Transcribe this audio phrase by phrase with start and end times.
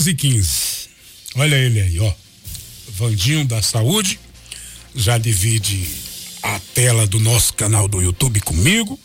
[0.00, 0.88] 12 e 15.
[1.34, 2.10] Olha ele aí, ó.
[2.96, 4.18] Vandinho da Saúde.
[4.96, 5.86] Já divide
[6.42, 8.98] a tela do nosso canal do YouTube comigo.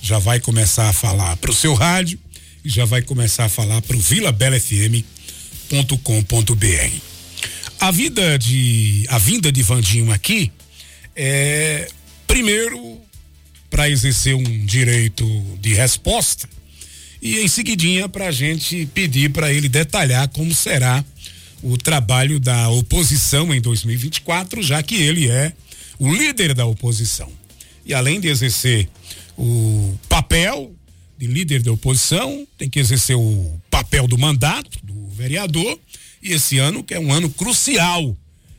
[0.00, 2.18] Já vai começar a falar para o seu rádio
[2.64, 5.04] e já vai começar a falar para o vilabelafm.com.br.
[7.78, 10.50] A vida de a vinda de Vandinho aqui
[11.14, 11.86] é
[12.26, 12.98] primeiro
[13.68, 15.26] para exercer um direito
[15.60, 16.48] de resposta
[17.20, 21.04] e em seguidinha para a gente pedir para ele detalhar como será
[21.62, 25.52] o trabalho da oposição em 2024, já que ele é
[25.98, 27.30] o líder da oposição.
[27.84, 28.88] E além de exercer
[29.36, 30.74] o papel
[31.18, 35.78] de líder da oposição, tem que exercer o papel do mandato do vereador.
[36.22, 38.16] E esse ano, que é um ano crucial,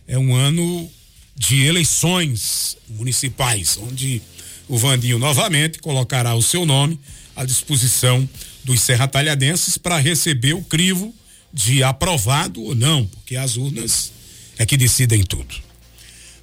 [0.08, 0.90] é um ano
[1.36, 4.22] de eleições municipais, onde
[4.68, 7.00] o Vandinho novamente colocará o seu nome
[7.36, 8.28] à disposição
[8.64, 11.14] dos serratalhadenses para receber o crivo
[11.54, 14.12] de aprovado ou não, porque as urnas
[14.58, 15.56] é que decidem tudo.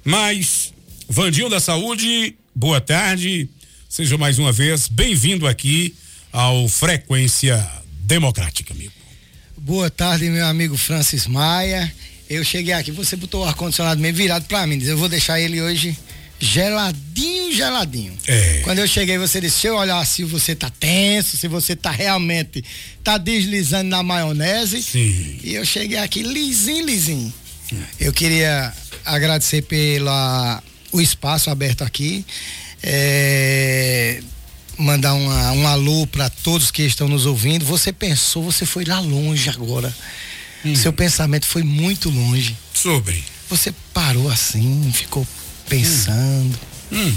[0.03, 0.73] Mas,
[1.07, 3.49] Vandinho da Saúde, boa tarde,
[3.87, 5.95] seja mais uma vez bem-vindo aqui
[6.31, 7.67] ao Frequência
[8.01, 8.93] Democrática, amigo.
[9.57, 11.91] Boa tarde, meu amigo Francis Maia.
[12.29, 15.61] Eu cheguei aqui, você botou o ar-condicionado meio virado para mim, eu vou deixar ele
[15.61, 15.97] hoje
[16.39, 18.17] geladinho, geladinho.
[18.27, 18.61] É.
[18.63, 21.91] Quando eu cheguei, você disse, se eu olhar se você tá tenso, se você tá
[21.91, 22.63] realmente
[23.03, 24.81] tá deslizando na maionese.
[24.81, 25.39] Sim.
[25.43, 27.33] E eu cheguei aqui lisinho, lisinho.
[27.99, 28.73] Eu queria
[29.05, 32.25] agradecer pela o espaço aberto aqui.
[32.81, 34.21] É,
[34.77, 37.65] mandar uma, um alô para todos que estão nos ouvindo.
[37.65, 39.93] Você pensou, você foi lá longe agora.
[40.65, 40.75] Hum.
[40.75, 42.55] Seu pensamento foi muito longe.
[42.73, 43.23] Sobre.
[43.49, 45.27] Você parou assim, ficou
[45.69, 46.59] pensando.
[46.91, 47.07] Hum.
[47.07, 47.15] Hum.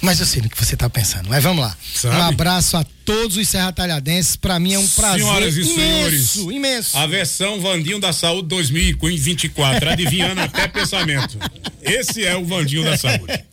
[0.00, 1.28] Mas eu sei no que você está pensando.
[1.28, 1.76] Mas vamos lá.
[1.94, 2.16] Sabe?
[2.16, 4.34] Um abraço a todos os serratalhadenses.
[4.34, 6.98] Para mim é um prazer Senhoras e imenso, senhores, imenso.
[6.98, 11.38] A versão Vandinho da Saúde 2024, adivinhando até pensamento.
[11.80, 13.44] Esse é o Vandinho da Saúde.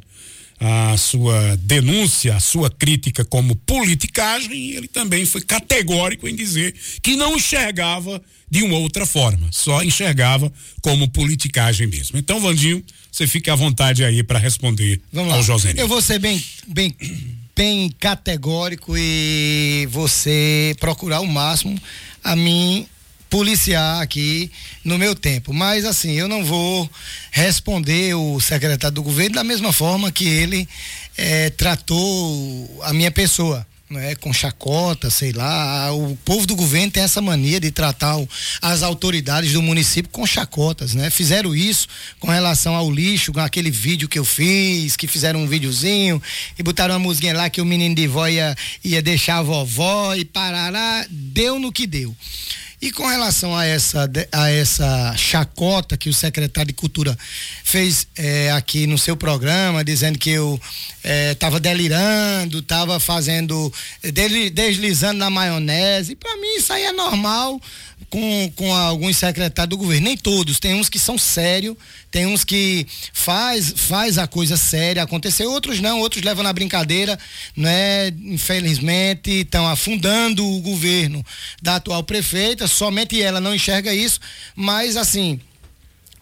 [0.60, 6.76] a sua denúncia, a sua crítica como politicagem, e ele também foi categórico em dizer
[7.02, 8.22] que não enxergava
[8.52, 12.18] de uma outra forma, só enxergava como politicagem mesmo.
[12.18, 15.44] Então, Vandinho, você fica à vontade aí para responder Vamos ao.
[15.44, 16.96] José Eu vou ser bem, bem,
[17.56, 21.80] bem categórico e você procurar o máximo
[22.24, 22.86] a mim
[23.30, 24.52] policiar aqui
[24.84, 25.54] no meu tempo.
[25.54, 26.90] Mas assim, eu não vou
[27.32, 30.68] responder o secretário do governo da mesma forma que ele
[31.18, 33.66] eh, tratou a minha pessoa.
[33.92, 38.30] Né, com chacota, sei lá, o povo do governo tem essa mania de tratar o-
[38.62, 41.10] as autoridades do município com chacotas, né?
[41.10, 41.88] Fizeram isso
[42.20, 46.22] com relação ao lixo, com aquele vídeo que eu fiz, que fizeram um videozinho
[46.56, 50.14] e botaram uma musiquinha lá que o menino de vó ia, ia deixar a vovó
[50.14, 52.16] e parará, deu no que deu.
[52.82, 57.18] E com relação a essa, a essa chacota que o secretário de Cultura
[57.62, 60.60] fez eh, aqui no seu programa, dizendo que eu
[61.32, 63.72] estava delirando, estava fazendo,
[64.02, 67.60] dele- deslizando na maionese, para mim isso aí é normal.
[68.10, 70.06] Com, com alguns secretários do governo.
[70.06, 71.76] Nem todos, tem uns que são sérios,
[72.12, 77.18] tem uns que faz, faz a coisa séria acontecer, outros não, outros levam na brincadeira,
[77.56, 78.08] né?
[78.24, 81.24] Infelizmente, estão afundando o governo
[81.62, 84.20] da atual prefeita, somente ela não enxerga isso,
[84.56, 85.40] mas assim,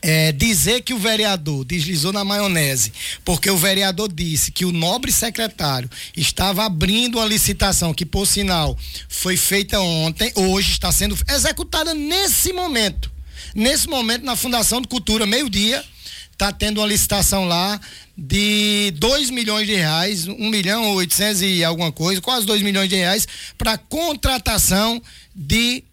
[0.08, 2.94] é, dizer que o vereador deslizou na maionese,
[3.26, 8.78] porque o vereador disse que o nobre secretário estava abrindo uma licitação que, por sinal,
[9.10, 13.12] foi feita ontem, hoje está sendo executada nesse momento.
[13.54, 15.84] Nesse momento, na Fundação de Cultura, meio-dia,
[16.32, 17.78] está tendo uma licitação lá
[18.18, 22.96] de 2 milhões de reais, 1 milhão 800 e alguma coisa, quase 2 milhões de
[22.96, 23.28] reais,
[23.58, 25.02] para contratação
[25.36, 25.84] de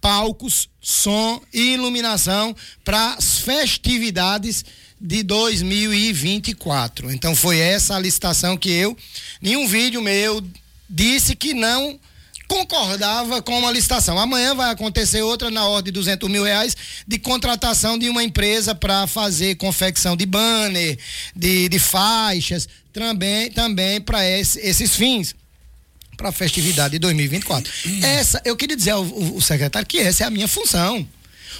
[0.00, 2.54] palcos, som e iluminação
[2.84, 4.64] para as festividades
[5.00, 7.10] de 2024.
[7.12, 8.96] Então foi essa a licitação que eu,
[9.42, 10.42] em um vídeo meu,
[10.88, 11.98] disse que não
[12.48, 14.18] concordava com uma licitação.
[14.18, 16.76] Amanhã vai acontecer outra na ordem de 200 mil reais
[17.06, 20.98] de contratação de uma empresa para fazer confecção de banner,
[21.34, 25.34] de, de faixas, também, também para esse, esses fins
[26.20, 27.72] para a festividade de 2024.
[28.02, 31.06] Essa, eu queria dizer ao, ao secretário que essa é a minha função.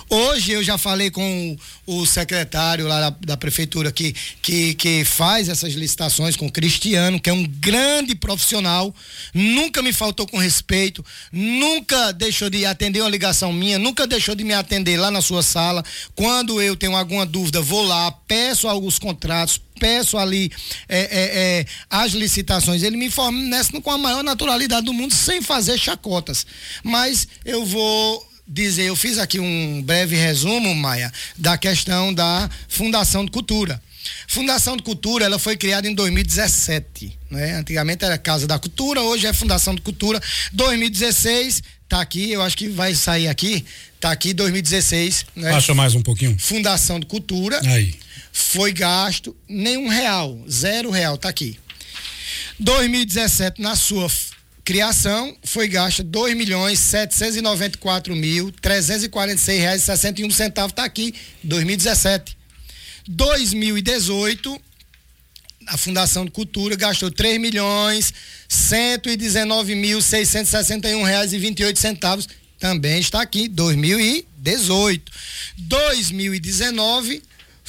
[0.09, 1.57] Hoje eu já falei com
[1.87, 7.21] o secretário lá da, da, prefeitura que, que, que faz essas licitações com o Cristiano,
[7.21, 8.95] que é um grande profissional,
[9.33, 14.45] nunca me faltou com respeito, nunca deixou de atender uma ligação minha, nunca deixou de
[14.45, 15.85] me atender lá na sua sala.
[16.15, 20.53] Quando eu tenho alguma dúvida, vou lá, peço alguns contratos, peço ali
[20.89, 22.83] é, é, é, as licitações.
[22.83, 26.47] Ele me fornece com a maior naturalidade do mundo, sem fazer chacotas.
[26.85, 33.25] Mas eu vou dizer, eu fiz aqui um breve resumo, Maia, da questão da Fundação
[33.25, 33.81] de Cultura.
[34.27, 37.55] Fundação de Cultura, ela foi criada em 2017, né?
[37.55, 40.21] Antigamente era Casa da Cultura, hoje é Fundação de Cultura.
[40.53, 43.65] 2016 tá aqui, eu acho que vai sair aqui,
[44.01, 45.53] tá aqui 2016, né?
[45.53, 46.37] Baixa mais um pouquinho.
[46.39, 47.61] Fundação de Cultura.
[47.65, 47.95] Aí.
[48.33, 51.59] Foi gasto nenhum real, zero real, tá aqui.
[52.59, 54.09] 2017 na sua
[54.71, 59.45] criação foi gasta dois milhões setecentos e noventa e quatro mil trezentos e quarenta e
[59.45, 60.71] seis reais e sessenta e um centavos.
[60.71, 61.13] Está aqui
[61.43, 62.37] 2017
[63.09, 64.63] 2018
[65.67, 68.15] a Fundação de Cultura gastou três milhões
[68.49, 72.29] cento e dezenove mil seiscentos sessenta e um reais e vinte e oito centavos.
[72.61, 75.11] Também está aqui 2018
[75.59, 77.23] 2019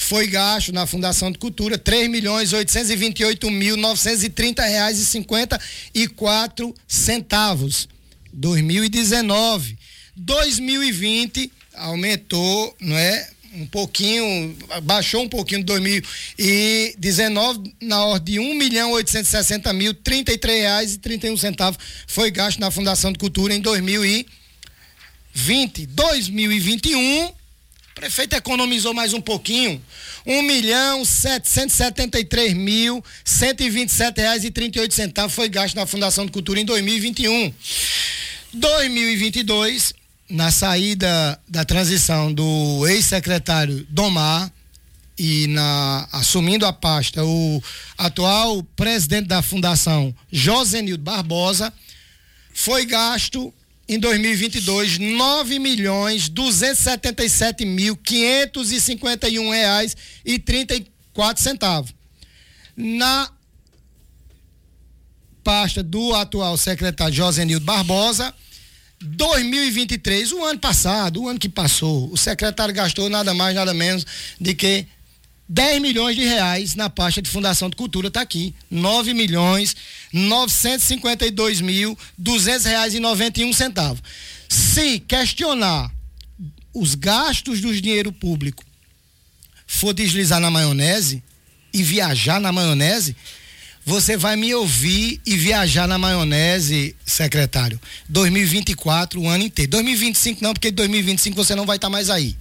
[0.04, 4.24] foi gasto na Fundação de Cultura três milhões oitocentos e vinte e oito mil novecentos
[4.24, 5.60] e trinta reais e cinquenta
[5.94, 7.88] e quatro centavos.
[8.34, 9.78] 2019.
[10.16, 13.30] 2020 aumentou, não é?
[13.54, 19.74] Um pouquinho, baixou um pouquinho de 2019 na ordem de um milhão oitocentos e sessenta
[19.74, 21.78] mil trinta e três reais e trinta e um centavos
[22.08, 25.86] foi gasto na Fundação de Cultura em 2020.
[25.86, 27.41] 2021 o
[28.02, 29.80] prefeito economizou mais um pouquinho.
[30.26, 31.78] Um milhão setecentos
[32.56, 37.54] mil cento e reais e trinta centavos foi gasto na Fundação de Cultura em 2021.
[38.54, 39.94] 2022,
[40.28, 44.52] na saída da transição do ex-secretário Domar
[45.16, 47.62] e na assumindo a pasta o
[48.00, 51.72] atual presidente da Fundação Josenildo Barbosa,
[52.52, 53.54] foi gasto
[53.92, 59.98] em 2022 nove milhões duzentos setenta e sete mil quinhentos e cinquenta e um reais
[60.24, 61.94] e trinta e quatro centavos.
[62.74, 63.30] Na
[65.44, 68.34] pasta do atual secretário Josenildo Barbosa,
[69.02, 74.06] 2023, o ano passado, o ano que passou, o secretário gastou nada mais, nada menos
[74.40, 74.88] de que
[75.52, 78.56] 10 milhões de reais na pasta de Fundação de Cultura, está aqui.
[78.70, 79.76] 9 milhões
[80.14, 84.02] 952 mil 200 reais e 91 centavos.
[84.48, 85.92] Se questionar
[86.74, 88.64] os gastos do dinheiro público
[89.68, 91.22] for deslizar na maionese
[91.74, 93.14] e viajar na maionese,
[93.86, 97.78] você vai me ouvir e viajar na maionese, secretário.
[98.08, 99.72] 2024, o ano inteiro.
[99.72, 102.38] 2025 não, porque 2025 você não vai estar tá mais aí.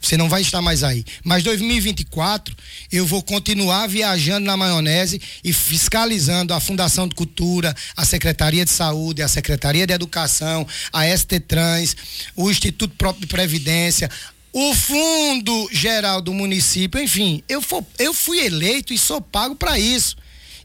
[0.00, 1.04] Você não vai estar mais aí.
[1.22, 2.56] Mas 2024
[2.90, 8.70] eu vou continuar viajando na maionese e fiscalizando a Fundação de Cultura, a Secretaria de
[8.70, 11.96] Saúde, a Secretaria de Educação, a ST Trans,
[12.34, 14.10] o Instituto Próprio de Previdência,
[14.52, 19.78] o Fundo Geral do município, enfim, eu, for, eu fui eleito e sou pago para
[19.78, 20.16] isso.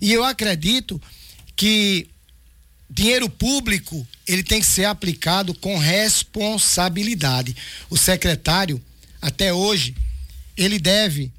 [0.01, 0.99] E eu acredito
[1.55, 2.07] que
[2.89, 7.55] dinheiro público ele tem que ser aplicado com responsabilidade.
[7.89, 8.81] O secretário
[9.25, 9.96] até hoje,
[10.55, 11.34] ele deve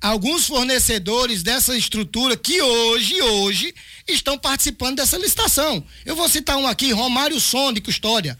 [0.00, 3.72] alguns fornecedores dessa estrutura que hoje, hoje,
[4.08, 5.84] estão participando dessa licitação.
[6.04, 8.36] Eu vou citar um aqui, Romário Som de Custódia.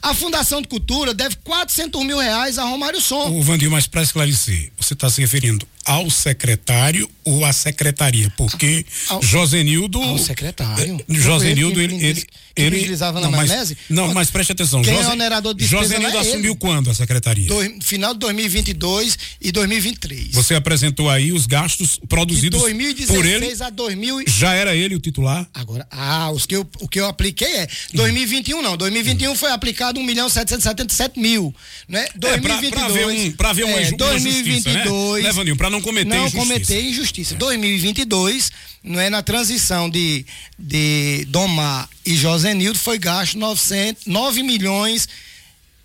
[0.00, 3.32] A Fundação de Cultura deve 400 mil reais a Romário Som.
[3.32, 8.30] O Vandinho, mas para esclarecer, você está se referindo ao secretário ou à secretaria?
[8.36, 10.00] Porque ao, Josenildo.
[10.00, 11.00] Ao secretário.
[11.08, 11.94] Eh, Josenildo, ele.
[11.94, 12.26] ele, ele,
[12.56, 13.76] ele utilizava na maionese?
[13.88, 14.82] Não, mas preste atenção.
[14.82, 17.48] Quem Jose, é onerador de Josenildo é assumiu quando a secretaria?
[17.48, 20.32] Do, final de 2022 e 2023.
[20.32, 22.60] Você apresentou aí os gastos produzidos
[23.06, 23.56] por ele.
[23.62, 25.48] a 2000 Já era ele o titular?
[25.54, 28.76] Agora, ah, os que eu, o que eu apliquei é 2021 não.
[28.76, 29.34] 2021 hum.
[29.34, 31.54] foi aplicado 1 milhão 777 mil,
[31.88, 32.06] né?
[32.14, 32.28] 2022.
[32.38, 35.54] É, pra, pra ver, um, pra ver uma, é, 2022, uma né?
[35.54, 36.44] para não cometer não injustiça.
[36.44, 37.34] cometer injustiça.
[37.34, 37.38] É.
[37.38, 40.24] 2022, não é na transição de
[40.58, 45.08] de Domar e Josenildo foi gasto 900, 9 milhões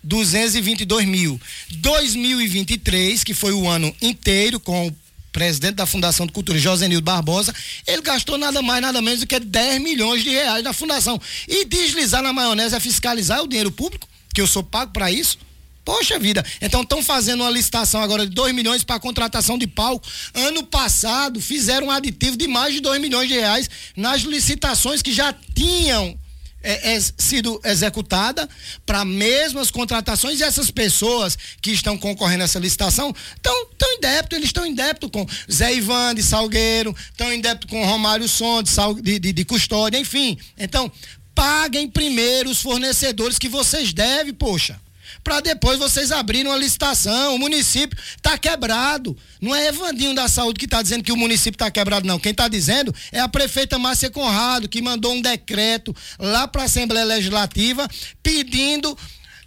[0.04, 1.40] 222 mil.
[1.70, 4.96] 2023, que foi o ano inteiro com o
[5.32, 7.52] presidente da Fundação de Cultura, Josenildo Barbosa,
[7.86, 11.20] ele gastou nada mais, nada menos do que 10 milhões de reais na fundação.
[11.48, 15.36] E deslizar na maionese é fiscalizar o dinheiro público, que eu sou pago para isso.
[15.84, 20.08] Poxa vida, então estão fazendo uma licitação agora de 2 milhões para contratação de palco.
[20.32, 25.12] Ano passado fizeram um aditivo de mais de 2 milhões de reais nas licitações que
[25.12, 26.18] já tinham
[26.62, 28.48] é, é, sido executada
[28.86, 34.00] para mesmas contratações e essas pessoas que estão concorrendo a essa licitação estão tão em
[34.00, 38.26] débito, eles estão em débito com Zé Ivan de Salgueiro, estão em débito com Romário
[38.26, 40.38] Som de, de, de, de Custódia, enfim.
[40.56, 40.90] Então,
[41.34, 44.80] paguem primeiro os fornecedores que vocês devem, poxa
[45.24, 47.34] para depois vocês abrirem uma licitação.
[47.34, 49.16] O município está quebrado.
[49.40, 52.20] Não é Evandinho da Saúde que está dizendo que o município está quebrado, não.
[52.20, 56.64] Quem está dizendo é a prefeita Márcia Conrado, que mandou um decreto lá para a
[56.66, 57.88] Assembleia Legislativa
[58.22, 58.96] pedindo.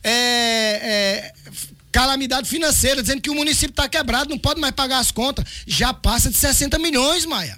[0.03, 1.33] É, é,
[1.91, 5.43] calamidade financeira, dizendo que o município está quebrado, não pode mais pagar as contas.
[5.65, 7.57] Já passa de 60 milhões, Maia.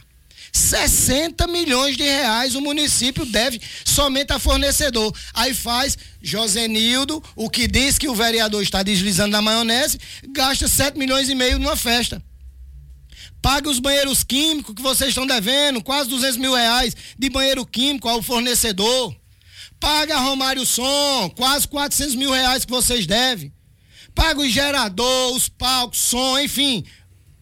[0.51, 5.13] 60 milhões de reais o município deve somente a fornecedor.
[5.33, 10.97] Aí faz Josenildo, o que diz que o vereador está deslizando na maionese, gasta 7
[10.97, 12.21] milhões e meio numa festa.
[13.41, 18.09] Paga os banheiros químicos que vocês estão devendo, quase 200 mil reais de banheiro químico
[18.09, 19.15] ao fornecedor.
[19.79, 23.53] Paga Romário Som, quase 400 mil reais que vocês devem.
[24.13, 26.83] Paga o gerador, os palcos, som, enfim.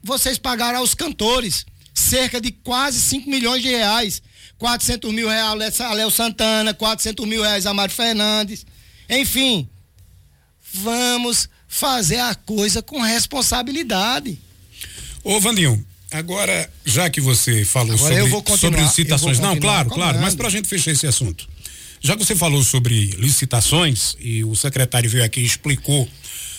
[0.03, 1.65] Vocês pagaram aos cantores
[1.97, 4.21] cerca de quase 5 milhões de reais.
[4.59, 8.65] 400 mil reais a Léo Santana, 400 mil reais a Mário Fernandes.
[9.09, 9.67] Enfim,
[10.73, 14.39] vamos fazer a coisa com responsabilidade.
[15.23, 19.39] Ô, Vandinho, agora, já que você falou agora sobre, sobre licitações.
[19.39, 21.47] Não, claro, claro, mas para a gente fechar esse assunto.
[21.99, 26.07] Já que você falou sobre licitações e o secretário veio aqui e explicou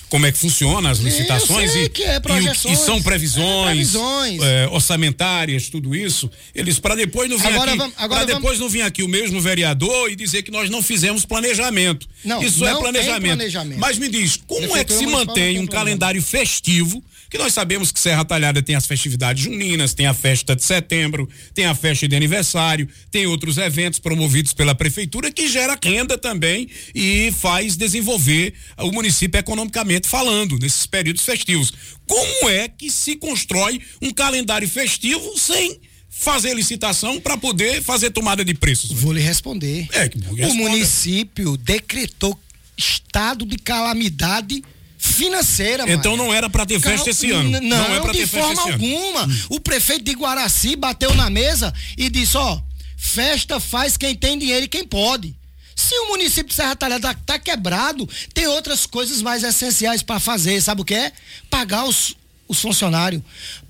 [0.08, 2.20] como é que funciona as licitações e, é
[2.68, 4.42] e, e, são previsões, é, previsões.
[4.42, 6.30] É, orçamentárias, tudo isso.
[6.54, 10.10] Eles para depois não vir agora aqui, para depois não vir aqui o mesmo vereador
[10.10, 12.06] e dizer que nós não fizemos planejamento.
[12.24, 13.36] Não, isso é não é planejamento.
[13.36, 13.78] planejamento.
[13.78, 18.00] Mas me diz, como é que se mantém um calendário festivo que nós sabemos que
[18.00, 22.16] Serra Talhada tem as festividades juninas, tem a festa de setembro, tem a festa de
[22.16, 28.90] aniversário, tem outros eventos promovidos pela prefeitura que gera renda também e faz desenvolver o
[28.92, 31.72] município economicamente falando nesses períodos festivos.
[32.06, 38.44] Como é que se constrói um calendário festivo sem fazer licitação para poder fazer tomada
[38.44, 38.90] de preços?
[38.92, 39.88] Vou lhe responder.
[39.92, 40.10] É,
[40.46, 42.38] o município decretou
[42.76, 44.62] estado de calamidade
[44.98, 47.60] financeira, Então não era para ter festa esse ano.
[47.60, 48.54] Não, não é ter festa ano.
[48.54, 49.26] De forma alguma.
[49.26, 49.38] Hum.
[49.50, 52.60] O prefeito de Guaraci bateu na mesa e disse, ó,
[52.96, 55.34] festa faz quem tem dinheiro e quem pode.
[55.76, 60.18] Se o município de Serra Talhada tá, tá quebrado, tem outras coisas mais essenciais para
[60.18, 61.12] fazer, sabe o que é?
[61.48, 62.16] Pagar os,
[62.48, 63.22] os funcionários.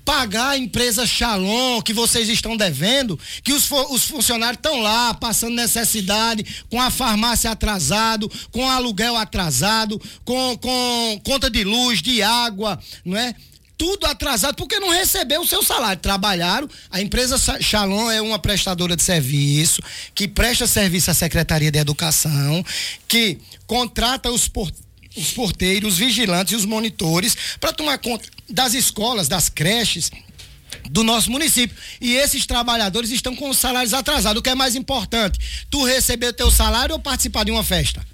[0.05, 5.55] Pagar a empresa Shalom que vocês estão devendo, que os, os funcionários estão lá passando
[5.55, 12.79] necessidade, com a farmácia atrasado, com aluguel atrasado, com, com conta de luz, de água,
[13.05, 13.35] não é?
[13.77, 16.01] tudo atrasado porque não recebeu o seu salário.
[16.01, 16.69] Trabalharam.
[16.91, 19.81] A empresa Shalom é uma prestadora de serviço
[20.13, 22.61] que presta serviço à Secretaria de Educação,
[23.07, 28.73] que contrata os porteiros os porteiros, os vigilantes e os monitores para tomar conta das
[28.73, 30.11] escolas, das creches
[30.89, 31.75] do nosso município.
[31.99, 34.39] E esses trabalhadores estão com os salários atrasados.
[34.39, 35.39] O que é mais importante?
[35.69, 38.05] Tu receber teu salário ou participar de uma festa?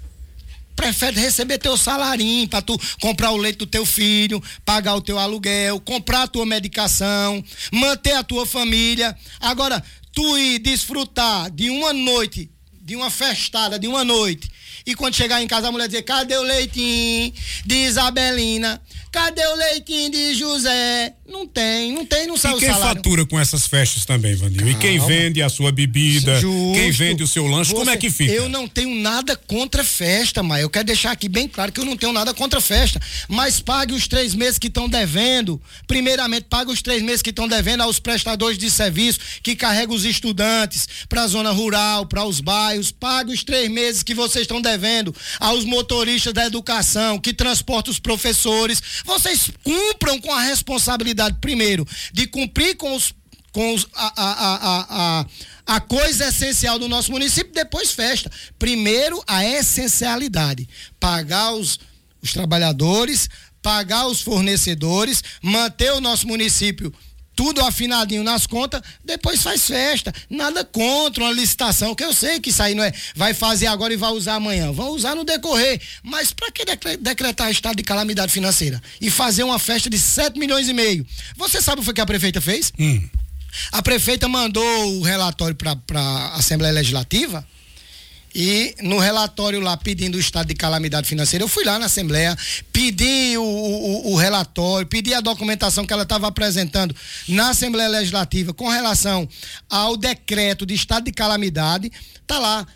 [0.74, 5.18] Prefere receber teu salarinho para tu comprar o leite do teu filho, pagar o teu
[5.18, 9.16] aluguel, comprar a tua medicação, manter a tua família.
[9.40, 12.50] Agora, tu ir desfrutar de uma noite,
[12.82, 14.50] de uma festada, de uma noite,
[14.86, 17.32] E quando chegar em casa, a mulher dizer: cadê o leitinho
[17.64, 18.80] de Isabelina?
[19.16, 21.14] Cadê o leitinho de José?
[21.26, 22.96] Não tem, não tem, não sai e o quem salário.
[22.96, 24.68] fatura com essas festas também, Vandinho?
[24.68, 26.72] E quem vende a sua bebida, Justo.
[26.74, 28.30] quem vende o seu lanche, como é Você- que fica?
[28.32, 31.84] Eu não tenho nada contra festa, mas eu quero deixar aqui bem claro que eu
[31.86, 33.00] não tenho nada contra festa.
[33.26, 35.60] Mas pague os três meses que estão devendo.
[35.86, 40.04] Primeiramente, pague os três meses que estão devendo aos prestadores de serviço que carregam os
[40.04, 42.90] estudantes para a zona rural, para os bairros.
[42.92, 47.98] Pague os três meses que vocês estão devendo aos motoristas da educação que transportam os
[47.98, 48.80] professores.
[49.06, 53.14] Vocês cumpram com a responsabilidade, primeiro, de cumprir com os
[53.52, 55.26] com a, a, a,
[55.76, 58.30] a coisa essencial do nosso município, depois festa.
[58.58, 60.68] Primeiro, a essencialidade.
[61.00, 61.80] Pagar os,
[62.20, 63.30] os trabalhadores,
[63.62, 66.92] pagar os fornecedores, manter o nosso município
[67.36, 70.12] tudo afinadinho nas contas, depois faz festa.
[70.30, 72.92] Nada contra uma licitação, que eu sei que isso aí não é.
[73.14, 74.72] Vai fazer agora e vai usar amanhã.
[74.72, 75.80] Vão usar no decorrer.
[76.02, 78.82] Mas para que decre- decretar estado de calamidade financeira?
[79.00, 81.06] E fazer uma festa de 7 milhões e meio?
[81.36, 82.72] Você sabe o que a prefeita fez?
[82.78, 83.06] Hum.
[83.72, 87.46] A prefeita mandou o relatório para a Assembleia Legislativa
[88.38, 92.36] e no relatório lá pedindo o estado de calamidade financeira, eu fui lá na Assembleia,
[92.70, 96.94] pedi o, o- o relatório, pedi a documentação que ela estava apresentando
[97.26, 99.26] na Assembleia Legislativa com relação
[99.70, 101.90] ao decreto de estado de calamidade.
[102.26, 102.66] Tá lá.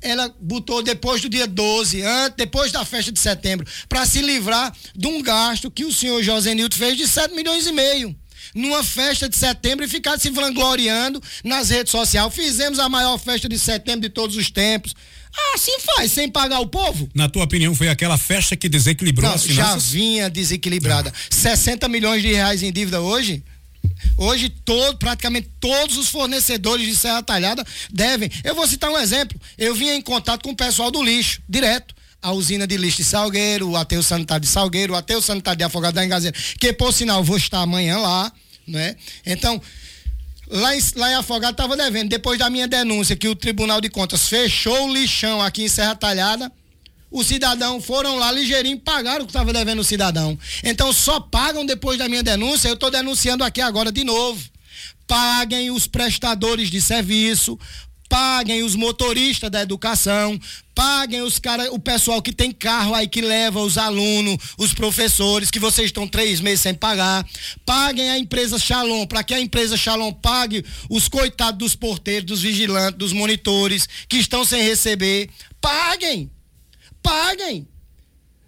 [0.00, 4.72] Ela botou depois do dia 12, antes, depois da festa de setembro, para se livrar
[4.94, 8.16] de um gasto que o senhor José Nilton fez de 7 milhões e meio
[8.54, 12.34] numa festa de setembro e ficar se vangloriando nas redes sociais.
[12.34, 14.94] Fizemos a maior festa de setembro de todos os tempos.
[15.34, 17.08] Ah, assim faz, sem pagar o povo.
[17.14, 19.90] Na tua opinião, foi aquela festa que desequilibrou Não, as já finanças?
[19.90, 21.12] vinha desequilibrada.
[21.30, 23.42] 60 milhões de reais em dívida hoje.
[24.18, 28.30] Hoje, todo, praticamente todos os fornecedores de Serra Talhada devem.
[28.44, 29.40] Eu vou citar um exemplo.
[29.56, 31.94] Eu vinha em contato com o pessoal do lixo, direto.
[32.20, 35.64] A usina de lixo de Salgueiro, o aterro sanitário de Salgueiro, o aterro sanitário de
[35.64, 38.30] Afogado da Engazeira, que por sinal vou estar amanhã lá,
[38.66, 38.96] né?
[39.24, 39.60] Então,
[40.52, 42.10] Lá em, lá em Afogado estava devendo.
[42.10, 45.94] Depois da minha denúncia que o Tribunal de Contas fechou o lixão aqui em Serra
[45.94, 46.52] Talhada,
[47.10, 50.38] os cidadãos foram lá ligeirinho pagaram o que estava devendo o cidadão.
[50.62, 52.68] Então só pagam depois da minha denúncia.
[52.68, 54.42] Eu estou denunciando aqui agora de novo.
[55.06, 57.58] Paguem os prestadores de serviço,
[58.12, 60.38] paguem os motoristas da educação,
[60.74, 65.50] paguem os cara, o pessoal que tem carro aí que leva os alunos, os professores,
[65.50, 67.26] que vocês estão três meses sem pagar.
[67.64, 72.42] Paguem a empresa Shalom, para que a empresa Shalom pague os coitados dos porteiros, dos
[72.42, 75.30] vigilantes, dos monitores, que estão sem receber.
[75.58, 76.30] Paguem!
[77.02, 77.66] Paguem!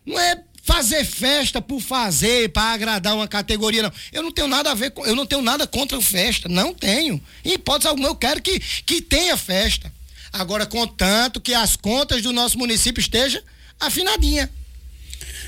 [0.05, 3.93] Não é fazer festa por fazer, para agradar uma categoria, não.
[4.13, 7.21] Eu não tenho nada a ver com, eu não tenho nada contra festa, não tenho.
[7.45, 9.93] Em hipótese alguma, eu quero que, que tenha festa.
[10.33, 13.41] Agora, contanto que as contas do nosso município estejam
[13.79, 14.51] afinadinha.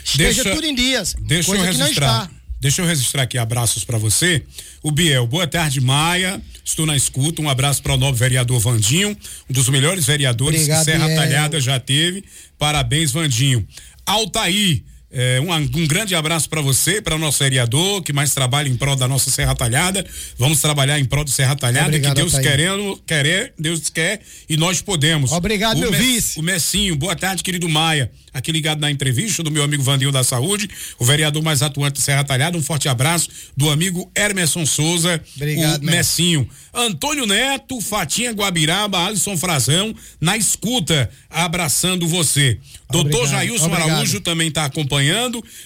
[0.05, 1.15] Esteja Deixa- tudo em dias.
[1.19, 2.31] Deixa coisa eu registrar.
[2.61, 4.43] Deixa eu registrar aqui abraços para você.
[4.83, 6.41] O Biel, boa tarde, Maia.
[6.65, 7.43] Estou na escuta.
[7.43, 9.17] Um abraço para o novo vereador Vandinho,
[9.49, 11.17] um dos melhores vereadores Obrigado, que Serra Biel.
[11.17, 12.25] Talhada já teve.
[12.59, 13.67] Parabéns, Vandinho.
[14.05, 18.69] Altair, é, um, um grande abraço para você, para o nosso vereador, que mais trabalha
[18.69, 20.05] em prol da nossa Serra Talhada.
[20.37, 22.57] Vamos trabalhar em prol do Serra Talhada, Obrigado, que Deus Altair.
[22.57, 25.31] querendo, querer, Deus quer e nós podemos.
[25.33, 26.39] Obrigado, o meu vice.
[26.39, 28.11] O Messinho, boa tarde, querido Maia.
[28.35, 32.03] Aqui ligado na entrevista do meu amigo Vandinho da Saúde, o vereador mais atuante de
[32.03, 32.59] Serra Talhada.
[32.59, 35.97] Um forte abraço do amigo Hermeson Souza, Obrigado, o Messi.
[35.97, 36.49] Messinho.
[36.75, 42.59] Antônio Neto, Fatinha Guabiraba, Alisson Frazão, na escuta, abraçando você.
[42.91, 43.91] Doutor Obrigado, Jailson obrigado.
[43.91, 44.96] Araújo também está acompanhando,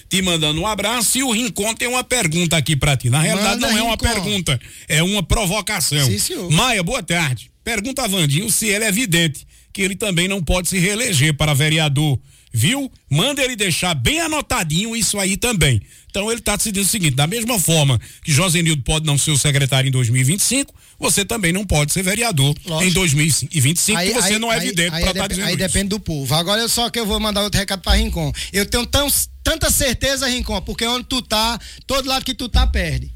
[0.09, 1.17] te mandando um abraço.
[1.17, 3.09] E o Rincon tem uma pergunta aqui para ti.
[3.09, 4.05] Na realidade, Manda, não é uma Rincon.
[4.05, 6.05] pergunta, é uma provocação.
[6.05, 6.51] Sim, senhor.
[6.51, 7.51] Maia, boa tarde.
[7.63, 11.53] Pergunta a Vandinho se ele é evidente que ele também não pode se reeleger para
[11.53, 12.19] vereador.
[12.53, 12.91] Viu?
[13.09, 15.81] Manda ele deixar bem anotadinho isso aí também.
[16.11, 19.37] Então ele está decidindo o seguinte: da mesma forma que Josenildo pode não ser o
[19.37, 22.89] secretário em 2025, você também não pode ser vereador Lógico.
[22.89, 25.55] em 2025, porque você não é aí- evidente aí para é estar dep- dizendo Aí
[25.55, 25.57] isso.
[25.67, 26.35] depende do povo.
[26.35, 28.31] Agora eu só que eu vou mandar outro recado pra Rincon.
[28.53, 29.07] Eu tenho tão,
[29.43, 33.09] tanta certeza, Rincon, porque onde tu tá, todo lado que tu tá, perde.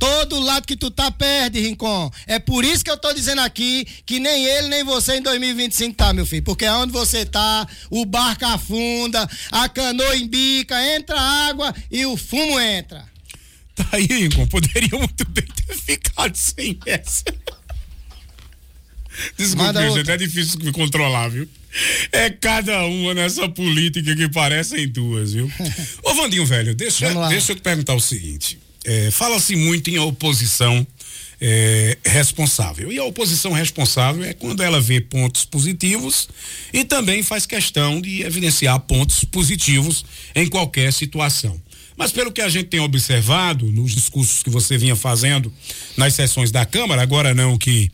[0.00, 2.10] Todo lado que tu tá, perde, Rincon.
[2.26, 5.94] É por isso que eu tô dizendo aqui que nem ele, nem você em 2025
[5.94, 6.42] tá, meu filho.
[6.42, 12.58] Porque onde você tá, o barco afunda, a canoa embica, entra água e o fumo
[12.58, 13.04] entra.
[13.74, 17.24] Tá aí, Rincon, poderia muito bem ter ficado sem essa.
[19.36, 21.46] Desculpa, gente, é difícil me controlar, viu?
[22.10, 25.52] É cada uma nessa política que parecem duas, viu?
[26.02, 28.58] Ô, Vandinho, velho, deixa, deixa eu te perguntar o seguinte.
[28.84, 30.86] É, Fala-se muito em oposição
[31.40, 32.92] é, responsável.
[32.92, 36.28] E a oposição responsável é quando ela vê pontos positivos
[36.72, 41.60] e também faz questão de evidenciar pontos positivos em qualquer situação.
[41.96, 45.52] Mas pelo que a gente tem observado nos discursos que você vinha fazendo
[45.96, 47.90] nas sessões da Câmara, agora não que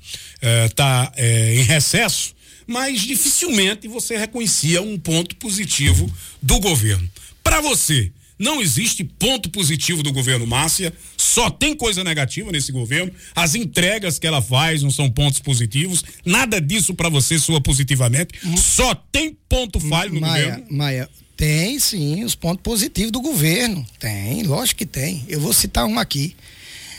[0.66, 2.32] está eh, eh, em recesso,
[2.66, 6.08] mas dificilmente você reconhecia um ponto positivo
[6.40, 7.08] do governo.
[7.42, 13.12] Para você, não existe ponto positivo do governo Márcia, só tem coisa negativa nesse governo.
[13.34, 18.38] As entregas que ela faz não são pontos positivos, nada disso para você soa positivamente,
[18.56, 20.66] só tem ponto falho no Maia, governo.
[20.70, 23.84] Maia, tem sim os pontos positivos do governo.
[23.98, 25.24] Tem, lógico que tem.
[25.28, 26.34] Eu vou citar um aqui.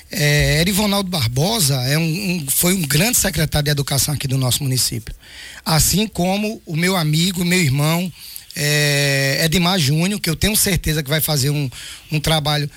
[0.10, 4.64] É, Erivonaldo Barbosa é um, um, foi um grande secretário de educação aqui do nosso
[4.64, 5.14] município.
[5.66, 8.12] Assim como o meu amigo, meu irmão,
[8.60, 11.70] é, Edmar Júnior, que eu tenho certeza que vai fazer um,
[12.12, 12.70] um trabalho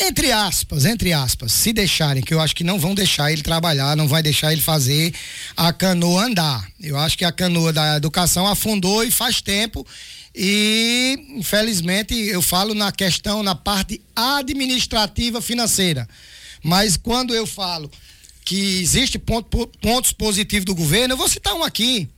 [0.00, 3.96] entre aspas, entre aspas, se deixarem, que eu acho que não vão deixar ele trabalhar,
[3.96, 5.14] não vai deixar ele fazer
[5.56, 6.66] a canoa andar.
[6.80, 9.86] Eu acho que a canoa da educação afundou e faz tempo.
[10.34, 16.08] E, infelizmente, eu falo na questão, na parte administrativa financeira.
[16.64, 17.90] Mas quando eu falo
[18.44, 22.08] que existe ponto, pontos positivos do governo, eu vou citar um aqui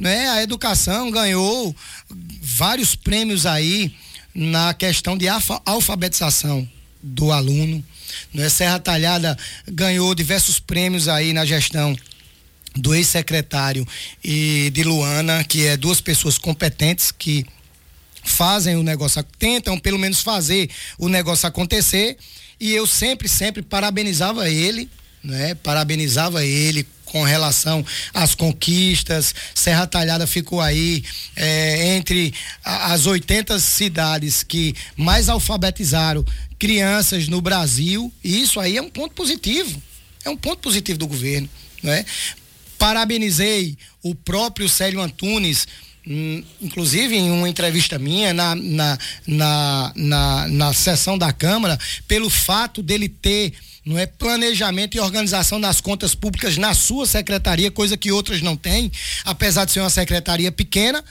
[0.00, 0.30] né?
[0.30, 1.76] A educação ganhou
[2.40, 3.94] vários prêmios aí
[4.34, 6.66] na questão de alfabetização
[7.02, 7.84] do aluno.
[8.32, 8.48] Né?
[8.48, 9.36] Serra Talhada
[9.68, 11.94] ganhou diversos prêmios aí na gestão
[12.74, 13.86] do ex-secretário
[14.24, 17.44] e de Luana, que é duas pessoas competentes que
[18.24, 22.16] fazem o negócio, tentam pelo menos fazer o negócio acontecer.
[22.58, 24.88] E eu sempre, sempre parabenizava ele,
[25.22, 25.54] né?
[25.56, 29.34] Parabenizava ele com relação às conquistas.
[29.54, 31.02] Serra Talhada ficou aí
[31.34, 32.32] é, entre
[32.64, 36.24] as 80 cidades que mais alfabetizaram
[36.58, 38.12] crianças no Brasil.
[38.22, 39.82] E isso aí é um ponto positivo.
[40.24, 41.48] É um ponto positivo do governo.
[41.82, 42.04] Né?
[42.78, 45.66] Parabenizei o próprio Célio Antunes.
[46.06, 52.30] Hum, inclusive em uma entrevista minha na, na, na, na, na sessão da Câmara, pelo
[52.30, 53.52] fato dele ter
[53.84, 58.56] não é planejamento e organização das contas públicas na sua secretaria, coisa que outras não
[58.56, 58.92] têm,
[59.24, 61.02] apesar de ser uma secretaria pequena,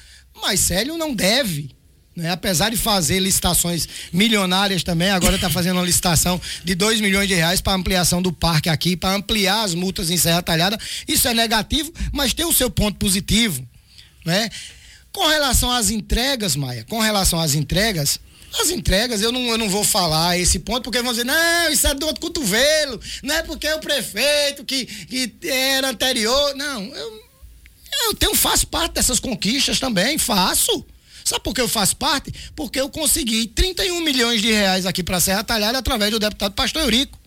[0.42, 1.76] mas Célio não deve.
[2.16, 2.32] Né?
[2.32, 7.34] Apesar de fazer licitações milionárias também, agora está fazendo uma licitação de 2 milhões de
[7.34, 10.78] reais para ampliação do parque aqui, para ampliar as multas em Serra Talhada.
[11.08, 13.66] Isso é negativo, mas tem o seu ponto positivo.
[14.26, 14.50] Né?
[15.12, 18.20] Com relação às entregas, Maia, com relação às entregas,
[18.58, 21.86] as entregas, eu não, eu não vou falar esse ponto, porque vão dizer, não, isso
[21.88, 26.56] é do outro cotovelo, não é porque é o prefeito que, que era anterior.
[26.56, 27.24] Não, eu,
[28.06, 30.86] eu tenho, faço parte dessas conquistas também, faço.
[31.24, 32.34] Sabe por que eu faço parte?
[32.56, 36.82] Porque eu consegui 31 milhões de reais aqui para Serra Talhada através do deputado Pastor
[36.82, 37.19] Eurico,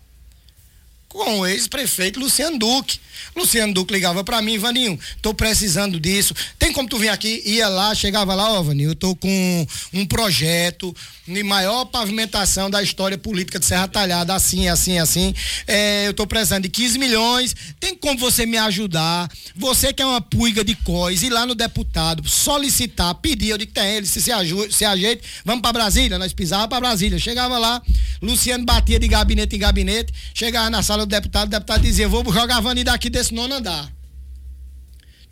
[1.13, 2.99] com o ex-prefeito Luciano Duque.
[3.37, 6.35] Luciano Duque ligava para mim, Vaninho, tô precisando disso.
[6.59, 7.43] Tem como tu vir aqui?
[7.45, 10.95] Ia lá, chegava lá, ó, Vaninho, eu tô com um projeto
[11.27, 15.35] de maior pavimentação da história política de Serra Talhada, assim, assim, assim.
[15.67, 17.55] É, eu tô precisando de 15 milhões.
[17.79, 19.31] Tem como você me ajudar?
[19.55, 23.73] Você que é uma puiga de cois, ir lá no deputado, solicitar, pedir, eu digo
[23.73, 27.19] tem ele, se se, ajude, se ajeite, vamos para Brasília, nós pisava para Brasília.
[27.19, 27.81] Chegava lá,
[28.21, 32.25] Luciano batia de gabinete em gabinete, chegava na sala do deputado, o deputado dizia, vou
[32.33, 33.91] jogar Vani daqui desse nono andar.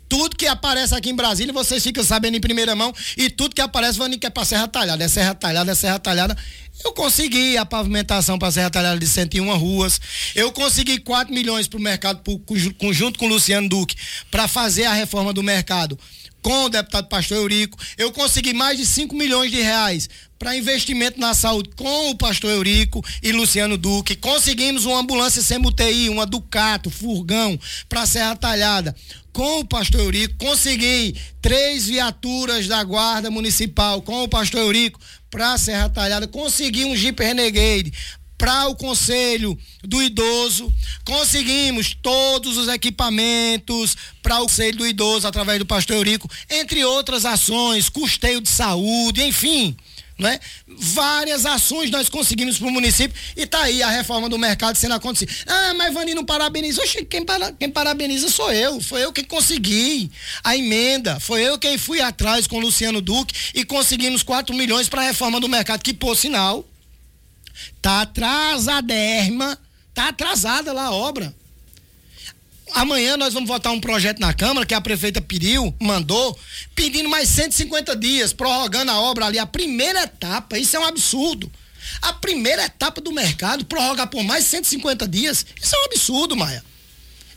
[0.07, 2.93] Tudo que aparece aqui em Brasília, vocês ficam sabendo em primeira mão.
[3.15, 5.01] E tudo que aparece, Vani quer para Serra Talhada.
[5.01, 6.37] É Serra Talhada, é Serra Talhada.
[6.83, 9.99] Eu consegui a pavimentação para Serra Talhada de 101 ruas.
[10.33, 12.21] Eu consegui 4 milhões para o mercado,
[12.77, 13.95] conjunto com o Luciano Duque,
[14.29, 15.97] para fazer a reforma do mercado
[16.41, 17.77] com o deputado Pastor Eurico.
[17.97, 22.49] Eu consegui mais de 5 milhões de reais para investimento na saúde com o pastor
[22.49, 24.15] Eurico e Luciano Duque.
[24.15, 28.95] Conseguimos uma ambulância sem-UTI, uma Ducato, furgão, para Serra Talhada.
[29.31, 34.99] Com o pastor Eurico, consegui três viaturas da Guarda Municipal com o pastor Eurico
[35.31, 36.27] para Serra Talhada.
[36.27, 37.91] Consegui um Jeep Renegade
[38.37, 40.71] para o Conselho do Idoso.
[41.05, 47.25] Conseguimos todos os equipamentos para o Conselho do Idoso através do pastor Eurico, entre outras
[47.25, 49.75] ações, custeio de saúde, enfim
[50.21, 50.39] né?
[50.67, 54.93] Várias ações nós conseguimos para o município e tá aí a reforma do mercado sendo
[54.93, 55.31] acontecida.
[55.47, 56.81] Ah, mas Vani não parabeniza.
[56.81, 58.79] Oxe, quem, para, quem parabeniza sou eu.
[58.79, 60.11] Foi eu que consegui
[60.43, 61.19] a emenda.
[61.19, 65.05] Foi eu quem fui atrás com o Luciano Duque e conseguimos 4 milhões para a
[65.05, 66.63] reforma do mercado, que por sinal
[67.81, 69.57] tá atrasadérrima,
[69.93, 71.33] tá atrasada lá a obra.
[72.73, 76.37] Amanhã nós vamos votar um projeto na Câmara que a prefeita pediu, mandou,
[76.73, 80.57] pedindo mais 150 dias, prorrogando a obra ali, a primeira etapa.
[80.57, 81.51] Isso é um absurdo.
[82.01, 86.63] A primeira etapa do mercado, prorrogar por mais 150 dias, isso é um absurdo, Maia.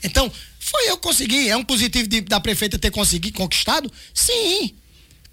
[0.03, 1.49] Então, foi eu que consegui.
[1.49, 3.91] É um positivo de, da prefeita ter conseguido, conquistado?
[4.13, 4.75] Sim.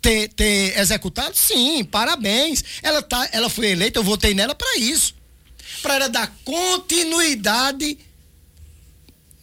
[0.01, 1.37] Ter, ter executado?
[1.37, 2.63] Sim, parabéns.
[2.81, 5.13] Ela, tá, ela foi eleita, eu votei nela para isso.
[5.81, 7.97] Para ela dar continuidade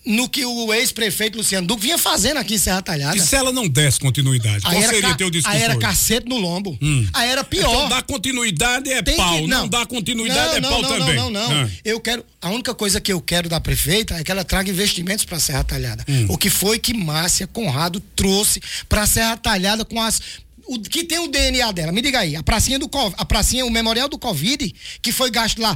[0.04, 3.16] no que o ex-prefeito Luciano Duque vinha fazendo aqui em Serra Talhada.
[3.16, 4.64] E se ela não desse continuidade?
[4.66, 5.56] Aí qual seria ca- teu discurso?
[5.56, 5.80] Aí era hoje?
[5.82, 6.78] cacete no lombo.
[6.80, 7.06] Hum.
[7.12, 7.68] Aí era pior.
[7.70, 10.88] Então dar continuidade é Tem que- pau, não, dar continuidade não, é não, pau não,
[10.88, 11.16] também.
[11.16, 11.62] Não, não, não.
[11.64, 11.70] Ah.
[11.84, 12.24] Eu quero.
[12.40, 15.64] A única coisa que eu quero da prefeita é que ela traga investimentos para Serra
[15.64, 16.04] Talhada.
[16.08, 16.26] Hum.
[16.30, 20.20] O que foi que Márcia Conrado trouxe para Serra Talhada com as
[20.66, 21.90] o que tem o DNA dela.
[21.92, 25.60] Me diga aí, a pracinha do a pracinha, o memorial do Covid, que foi gasto
[25.60, 25.74] lá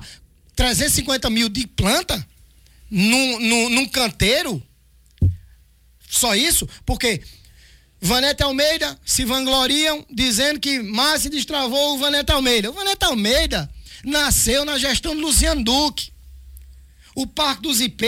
[0.54, 2.24] 350 mil de planta
[2.92, 4.62] num, num, num canteiro.
[6.10, 6.68] Só isso?
[6.84, 7.22] Porque
[7.98, 12.70] Vaneta Almeida se vangloriam dizendo que Márcia destravou o Vaneta Almeida.
[12.70, 13.72] O Vaneta Almeida
[14.04, 16.12] nasceu na gestão do Luciano Duque.
[17.14, 18.06] O Parque dos IP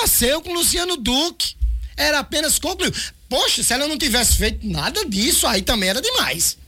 [0.00, 1.54] nasceu com Luciano Duque.
[1.96, 2.92] Era apenas concluir.
[3.28, 6.58] Poxa, se ela não tivesse feito nada disso, aí também era demais.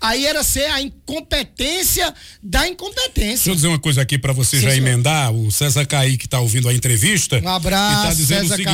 [0.00, 3.50] Aí era ser a incompetência da Deixa incompetência.
[3.50, 4.86] eu dizer uma coisa aqui para você Sim, já senhor.
[4.86, 5.32] emendar.
[5.32, 7.40] O César Kaique tá ouvindo a entrevista.
[7.42, 8.64] Um abraço, E tá dizendo César o seguinte: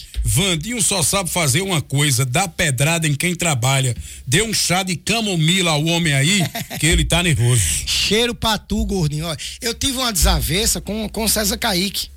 [0.00, 0.06] Kaique.
[0.28, 3.94] Vandinho só sabe fazer uma coisa, dar pedrada em quem trabalha.
[4.26, 6.40] Dê um chá de camomila ao homem aí,
[6.80, 7.62] que ele tá nervoso.
[7.86, 9.26] Cheiro pra tu, gordinho.
[9.26, 12.08] Olha, eu tive uma desavença com, com o César Kaique.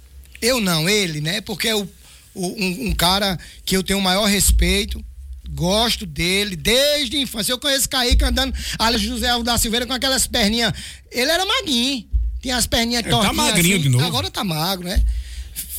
[0.42, 1.42] Eu não, ele, né?
[1.42, 1.88] Porque o,
[2.34, 5.04] o- um, um cara que eu tenho o maior respeito.
[5.54, 7.52] Gosto dele desde a infância.
[7.52, 10.74] Eu conheço Kaique andando, Alex José Alves da Silveira com aquelas perninhas.
[11.12, 12.08] Ele era magrinho.
[12.42, 13.84] Tinha as perninhas Ele tá magrinho assim.
[13.84, 14.06] de novo.
[14.06, 15.04] Agora tá magro, né?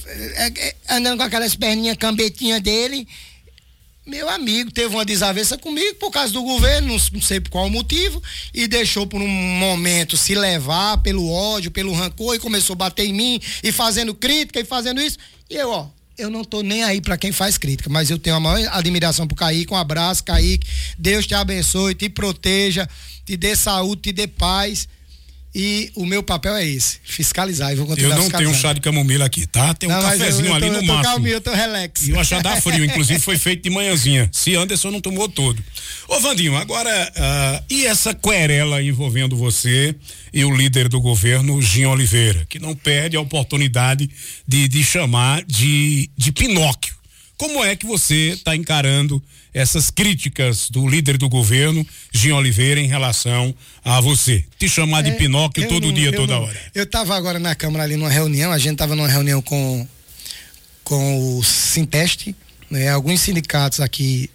[0.06, 3.06] É, é, andando com aquelas perninhas cambetinhas dele.
[4.06, 7.70] Meu amigo teve uma desavença comigo por causa do governo, não, não sei por qual
[7.70, 8.20] motivo,
[8.52, 13.06] e deixou por um momento se levar pelo ódio, pelo rancor, e começou a bater
[13.06, 15.16] em mim, e fazendo crítica, e fazendo isso.
[15.48, 15.86] E eu, ó,
[16.20, 19.26] eu não tô nem aí pra quem faz crítica, mas eu tenho a maior admiração
[19.26, 19.72] pro Kaique.
[19.72, 20.66] Um abraço, Kaique.
[20.98, 22.88] Deus te abençoe, te proteja,
[23.24, 24.86] te dê saúde, te dê paz.
[25.52, 27.72] E o meu papel é esse, fiscalizar.
[27.72, 29.74] E vou Eu continuar não tenho um chá de camomila aqui, tá?
[29.74, 31.26] Tem um Não, eu- cafezinho eu, ali tô, no eu tô máximo.
[31.26, 32.06] eu tô relax.
[32.06, 34.30] E o achar dá frio, inclusive foi feito de manhãzinha.
[34.32, 35.60] Se Anderson não tomou todo.
[36.06, 39.94] Ô Vandinho, agora, ah, e essa querela envolvendo você
[40.32, 44.08] e o líder do governo, Jim Oliveira, que não perde a oportunidade
[44.46, 46.94] de, de chamar de, de Pinóquio.
[47.36, 49.20] Como é que você está encarando
[49.52, 54.44] essas críticas do líder do governo, Jim Oliveira, em relação a você?
[54.58, 56.60] Te chamar de É, Pinóquio todo não- dia, toda não- hora.
[56.74, 59.86] Eu tava agora na Câmara ali numa reunião, a gente tava numa reunião com,
[60.84, 62.34] com o Sinteste,
[62.70, 62.88] né?
[62.88, 64.30] Alguns sindicatos aqui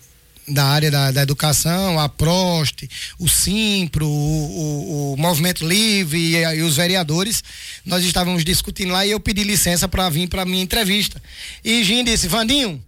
[0.48, 2.84] da área da, da educação, a Prost,
[3.18, 7.44] o Simpro, o, o- o Movimento Livre e, e os vereadores,
[7.84, 11.20] nós estávamos discutindo lá e eu pedi licença para vir para minha entrevista.
[11.64, 12.80] E Jim disse, Vandinho,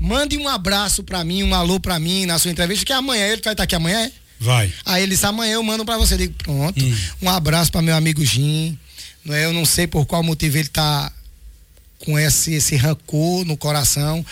[0.00, 3.42] mande um abraço para mim, um alô para mim na sua entrevista, que amanhã ele
[3.42, 4.12] vai estar aqui amanhã, é?
[4.38, 4.72] Vai.
[4.84, 6.14] Aí ele disse, amanhã eu mando pra você.
[6.14, 6.84] Eu digo, pronto.
[6.84, 6.96] Hum.
[7.22, 8.78] Um abraço para meu amigo Jim.
[9.24, 9.44] Não é?
[9.44, 11.10] Eu não sei por qual motivo ele tá
[12.04, 14.24] com esse, esse rancor no coração.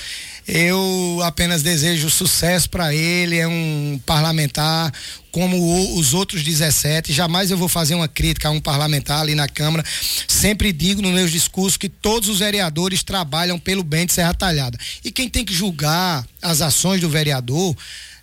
[0.46, 4.92] Eu apenas desejo sucesso para ele, é um parlamentar
[5.32, 7.12] como os outros 17.
[7.12, 9.82] Jamais eu vou fazer uma crítica a um parlamentar ali na Câmara.
[10.28, 14.78] Sempre digo nos meus discursos que todos os vereadores trabalham pelo bem de Serra Talhada.
[15.02, 17.74] E quem tem que julgar as ações do vereador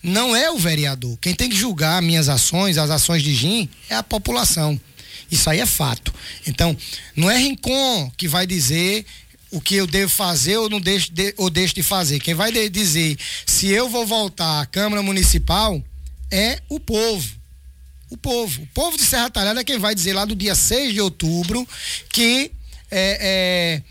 [0.03, 1.17] não é o vereador.
[1.19, 4.79] Quem tem que julgar minhas ações, as ações de Jim, é a população.
[5.29, 6.13] Isso aí é fato.
[6.45, 6.75] Então,
[7.15, 9.05] não é Rincon que vai dizer
[9.51, 12.19] o que eu devo fazer ou não deixo de, ou deixo de fazer.
[12.19, 15.83] Quem vai dizer se eu vou voltar à Câmara Municipal
[16.31, 17.29] é o povo.
[18.09, 18.61] O povo.
[18.61, 21.67] O povo de Serra Talhada é quem vai dizer lá do dia 6 de outubro
[22.09, 22.51] que
[22.89, 23.83] é, é,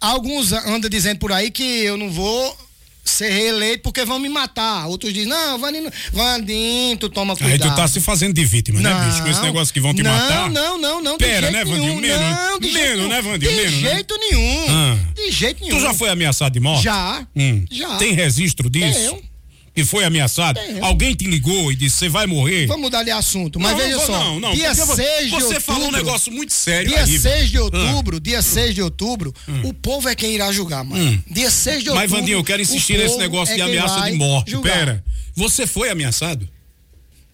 [0.00, 2.65] alguns andam dizendo por aí que eu não vou
[3.10, 4.86] ser reeleito porque vão me matar.
[4.86, 7.70] Outros dizem, não, Vandinho, Vandinho, tu toma Aí cuidado.
[7.70, 9.22] tu tá se fazendo de vítima, né, bicho?
[9.22, 10.50] Com esse negócio que vão te não, matar.
[10.50, 11.18] Não, não, não.
[11.18, 12.00] Pera, né, Vandinho?
[12.00, 12.38] Menos, né?
[12.50, 13.22] Não, de Menos, jeito né.
[13.22, 13.50] Vandinho?
[13.50, 13.90] De Menos, né?
[13.90, 14.66] jeito nenhum.
[14.68, 14.98] Ah.
[15.14, 15.76] De jeito nenhum.
[15.76, 16.84] Tu já foi ameaçado de morte?
[16.84, 17.26] Já.
[17.34, 17.64] Hum.
[17.70, 17.96] Já.
[17.96, 19.10] Tem registro disso?
[19.10, 19.35] Tenho.
[19.76, 20.58] Que foi ameaçado?
[20.58, 20.82] Tenho.
[20.82, 22.66] Alguém te ligou e disse, você vai morrer?
[22.66, 23.60] Vamos mudar de assunto.
[23.60, 24.12] Mas Não, veja não, só.
[24.24, 24.54] Não, não.
[24.54, 25.60] dia porque 6 de Você outubro.
[25.60, 27.18] falou um negócio muito sério Dia aí.
[27.18, 27.62] 6 de Ah.
[27.62, 29.34] outubro, dia 6 de outubro,
[29.64, 31.04] o povo é quem irá julgar, mano.
[31.04, 31.22] Hum.
[31.30, 32.08] Dia 6 de outubro.
[32.08, 34.50] Mas, Vandinho, eu quero insistir nesse negócio é de ameaça de morte.
[34.52, 34.72] julgar.
[34.78, 35.04] Pera.
[35.34, 36.48] Você foi ameaçado?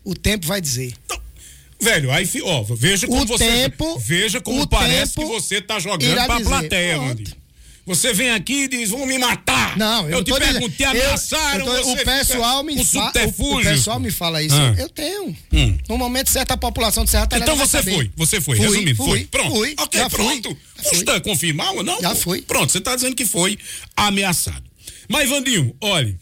[0.04, 0.92] O tempo vai dizer.
[1.80, 3.44] Velho, aí, ó, veja como O você.
[3.46, 6.48] tempo- veja como parece tempo que você tá jogando pra dizer.
[6.48, 7.08] plateia, Pronto.
[7.08, 7.41] Vandinho.
[7.84, 9.76] Você vem aqui e diz, vão me matar.
[9.76, 11.66] Não, eu, eu te perguntei, ameaçaram.
[11.66, 13.12] Eu, eu tô, o pessoal me fala.
[13.38, 14.54] O, o, pessoal me fala isso.
[14.54, 14.74] Ah.
[14.78, 15.36] Eu tenho.
[15.52, 15.78] Hum.
[15.88, 17.50] No momento certo, a população de Serra Talhada.
[17.50, 19.24] Então você foi, você foi, fui, resumindo, fui, foi.
[19.24, 19.56] Pronto.
[19.56, 20.56] Fui, ok, já pronto.
[20.76, 20.90] Fui.
[20.90, 22.00] Custa confirmar ou não?
[22.00, 22.42] Já fui.
[22.42, 23.58] Pronto, você está dizendo que foi
[23.96, 24.62] ameaçado.
[25.08, 26.16] Mas, Vandinho, olhe,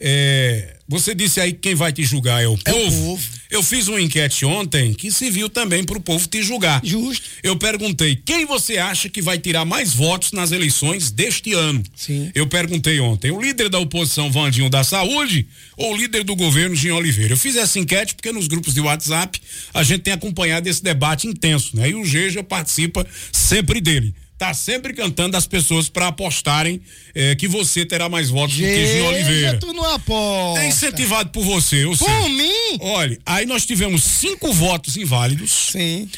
[0.00, 3.02] é, você disse aí que quem vai te julgar é o É o povo.
[3.02, 3.28] povo.
[3.48, 6.80] Eu fiz uma enquete ontem que se viu também para o povo te julgar.
[6.84, 7.24] Justo.
[7.42, 11.82] Eu perguntei quem você acha que vai tirar mais votos nas eleições deste ano.
[11.94, 12.30] Sim.
[12.34, 15.46] Eu perguntei ontem, o líder da oposição, Vandinho da Saúde,
[15.76, 17.32] ou o líder do governo, Gin Oliveira?
[17.34, 19.40] Eu fiz essa enquete porque nos grupos de WhatsApp
[19.72, 21.90] a gente tem acompanhado esse debate intenso, né?
[21.90, 24.12] E o Geja participa sempre dele.
[24.38, 26.80] Tá sempre cantando as pessoas para apostarem
[27.14, 29.58] eh, que você terá mais votos do que Veja, Oliveira.
[29.58, 30.62] tu não aposta.
[30.62, 32.06] É incentivado por você, eu sei.
[32.06, 32.78] Por mim?
[32.80, 35.50] Olha, aí nós tivemos cinco votos inválidos.
[35.72, 36.08] Sim.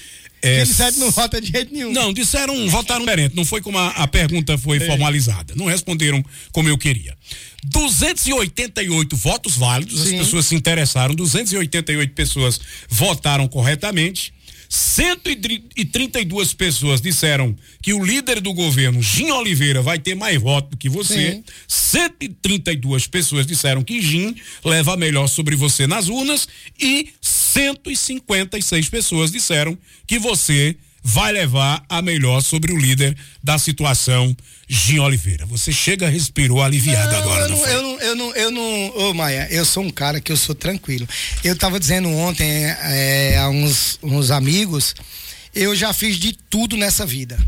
[0.40, 1.92] É, sabe não vota de jeito nenhum.
[1.92, 3.34] não, disseram, votaram diferente.
[3.34, 5.54] Não foi como a, a pergunta foi formalizada.
[5.56, 7.16] Não responderam como eu queria.
[7.64, 10.18] 288 votos válidos, as Sim.
[10.18, 14.32] pessoas se interessaram, 288 pessoas votaram corretamente.
[14.68, 20.76] 132 pessoas disseram que o líder do governo, Gin Oliveira, vai ter mais voto do
[20.76, 21.32] que você.
[21.32, 21.44] Sim.
[21.66, 26.46] 132 pessoas disseram que Gin leva a melhor sobre você nas urnas
[26.78, 34.36] e 156 pessoas disseram que você vai levar a melhor sobre o líder da situação,
[34.68, 35.46] Gin Oliveira.
[35.46, 38.96] Você chega, respirou aliviado Não, agora, eu não, não, eu não, eu não, eu não,
[39.08, 41.08] ô Maia, eu sou um cara que eu sou tranquilo.
[41.42, 44.94] Eu tava dizendo ontem é, a uns, uns amigos,
[45.54, 47.38] eu já fiz de tudo nessa vida.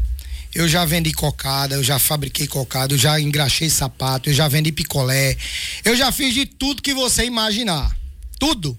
[0.52, 4.72] Eu já vendi cocada, eu já fabriquei cocada, eu já engraxei sapato, eu já vendi
[4.72, 5.36] picolé.
[5.84, 7.96] Eu já fiz de tudo que você imaginar.
[8.38, 8.76] Tudo.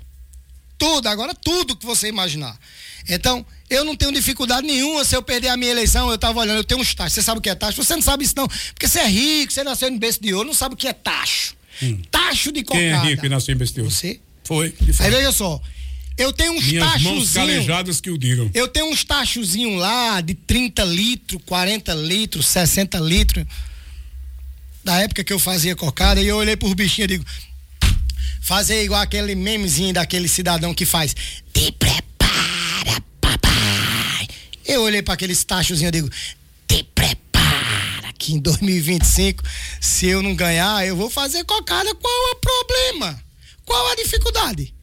[0.81, 2.57] Tudo, agora tudo que você imaginar.
[3.07, 6.57] Então, eu não tenho dificuldade nenhuma se eu perder a minha eleição, eu tava olhando,
[6.57, 7.13] eu tenho uns tachos.
[7.13, 7.83] Você sabe o que é tacho?
[7.83, 10.47] Você não sabe isso não, porque você é rico, você nasceu em berço de ouro,
[10.47, 11.55] não sabe o que é tacho.
[12.09, 12.83] Tacho de cocada.
[12.83, 13.87] Quem é rico e nasceu em besteira?
[13.87, 14.19] Você?
[14.43, 14.73] Foi.
[14.81, 15.61] de Aí veja só,
[16.17, 17.33] eu tenho uns Minhas mãos tachozinhos.
[17.33, 18.49] calejadas que o digam.
[18.53, 23.45] Eu tenho uns tachozinhos lá de 30 litros, 40 litros, 60 litros.
[24.83, 27.25] Da época que eu fazia cocada, e eu olhei por bichinho e digo:
[28.41, 31.15] fazer igual aquele memezinho daquele cidadão que faz.
[31.53, 34.27] Te prepara, papai.
[34.65, 36.09] Eu olhei para aqueles tachozinhos e digo:
[36.67, 39.43] te prepara que em 2025,
[39.79, 41.93] se eu não ganhar, eu vou fazer cocada.
[41.95, 43.23] Qual é o problema?
[43.63, 44.73] Qual a dificuldade?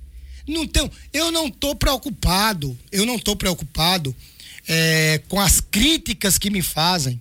[0.46, 4.16] Não tenho, eu não tô preocupado, eu não tô preocupado
[4.66, 7.20] é, com as críticas que me fazem.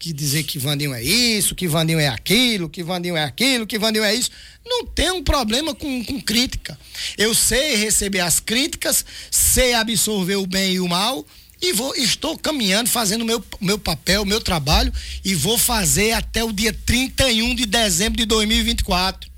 [0.00, 3.78] Que dizer que Vandinho é isso, que Vandinho é aquilo, que Vandinho é aquilo, que
[3.78, 4.30] Vandinho é isso.
[4.64, 6.78] Não tem um problema com, com crítica.
[7.18, 11.26] Eu sei receber as críticas, sei absorver o bem e o mal
[11.60, 14.90] e vou, estou caminhando, fazendo o meu, meu papel, o meu trabalho
[15.22, 19.30] e vou fazer até o dia 31 de dezembro de 2024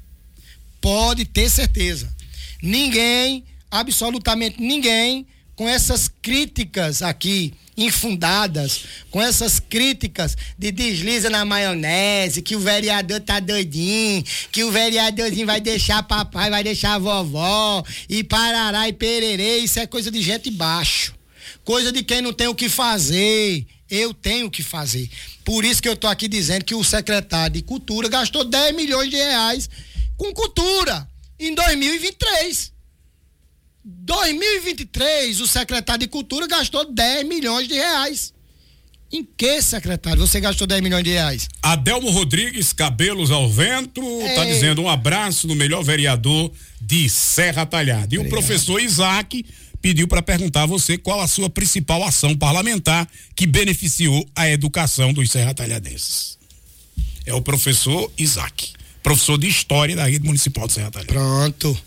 [0.80, 2.14] pode ter certeza.
[2.62, 12.42] Ninguém, absolutamente ninguém, com essas críticas aqui infundadas, com essas críticas de desliza na maionese,
[12.42, 18.22] que o vereador tá doidinho, que o vereadorzinho vai deixar papai, vai deixar vovó, e
[18.22, 21.14] parará e pererê, isso é coisa de gente baixo.
[21.64, 23.64] Coisa de quem não tem o que fazer.
[23.88, 25.08] Eu tenho o que fazer.
[25.44, 29.10] Por isso que eu tô aqui dizendo que o secretário de Cultura gastou 10 milhões
[29.10, 29.68] de reais
[30.16, 31.06] com cultura
[31.38, 32.71] em 2023.
[33.84, 38.32] 2023, o secretário de Cultura gastou 10 milhões de reais.
[39.12, 41.48] Em que, secretário, você gastou 10 milhões de reais?
[41.62, 44.00] Adelmo Rodrigues, cabelos ao vento,
[44.34, 44.54] tá Ei.
[44.54, 48.14] dizendo um abraço no melhor vereador de Serra Talhada.
[48.14, 48.30] E o Obrigado.
[48.30, 49.44] professor Isaac
[49.82, 55.12] pediu para perguntar a você qual a sua principal ação parlamentar que beneficiou a educação
[55.12, 56.38] dos Serra Talhadenses.
[57.26, 61.12] É o professor Isaac, professor de História da Rede Municipal de Serra Talhada.
[61.12, 61.78] Pronto.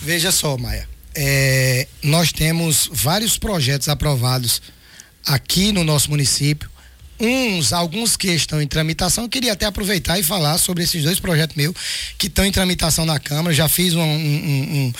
[0.00, 0.88] Veja só, Maia.
[1.14, 4.62] É, nós temos vários projetos aprovados
[5.26, 6.70] aqui no nosso município.
[7.20, 9.24] Uns, alguns que estão em tramitação.
[9.24, 11.74] Eu queria até aproveitar e falar sobre esses dois projetos meus
[12.18, 13.54] que estão em tramitação na Câmara.
[13.54, 14.00] Já fiz um.
[14.00, 14.92] um- um-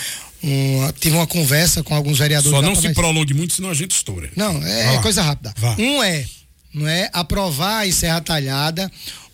[0.43, 2.55] um- uma- tive uma conversa com alguns vereadores.
[2.57, 4.29] Só não se prolongue muito, senão a gente estoura.
[4.35, 5.53] não, é coisa rápida.
[5.57, 5.75] Vá.
[5.77, 6.25] Um é,
[6.73, 8.89] não é aprovar em Serra Talhada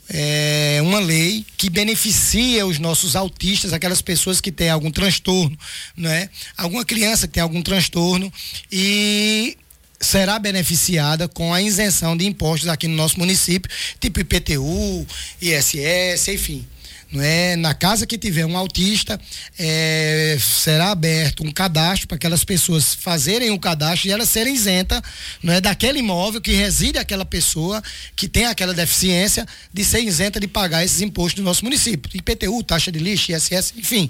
[0.10, 5.58] é, uma lei que beneficia os nossos autistas, aquelas pessoas que têm algum transtorno,
[5.96, 6.30] não é?
[6.58, 8.32] Alguma criança que tem algum transtorno
[8.72, 9.56] e
[10.00, 13.70] será beneficiada com a isenção de impostos aqui no nosso município,
[14.00, 15.06] tipo IPTU,
[15.42, 16.66] ISS, enfim.
[17.12, 17.56] Não é?
[17.56, 19.20] Na casa que tiver um autista,
[19.58, 25.02] é, será aberto um cadastro para aquelas pessoas fazerem o cadastro e elas serem isentas
[25.42, 27.82] não é, daquele imóvel que reside aquela pessoa
[28.16, 32.12] que tem aquela deficiência de ser isenta de pagar esses impostos no nosso município.
[32.14, 34.08] IPTU, taxa de lixo, ISS, enfim.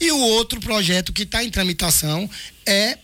[0.00, 2.30] E o outro projeto que está em tramitação
[2.64, 2.98] é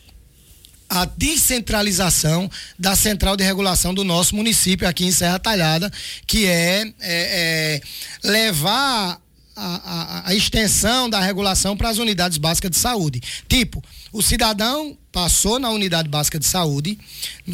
[0.93, 5.90] a descentralização da central de regulação do nosso município aqui em Serra Talhada,
[6.26, 7.80] que é, é, é
[8.22, 9.22] levar
[9.57, 13.20] a, a, a, extensão da regulação para as unidades básicas de saúde.
[13.48, 13.82] Tipo,
[14.12, 16.98] o cidadão passou na unidade básica de saúde,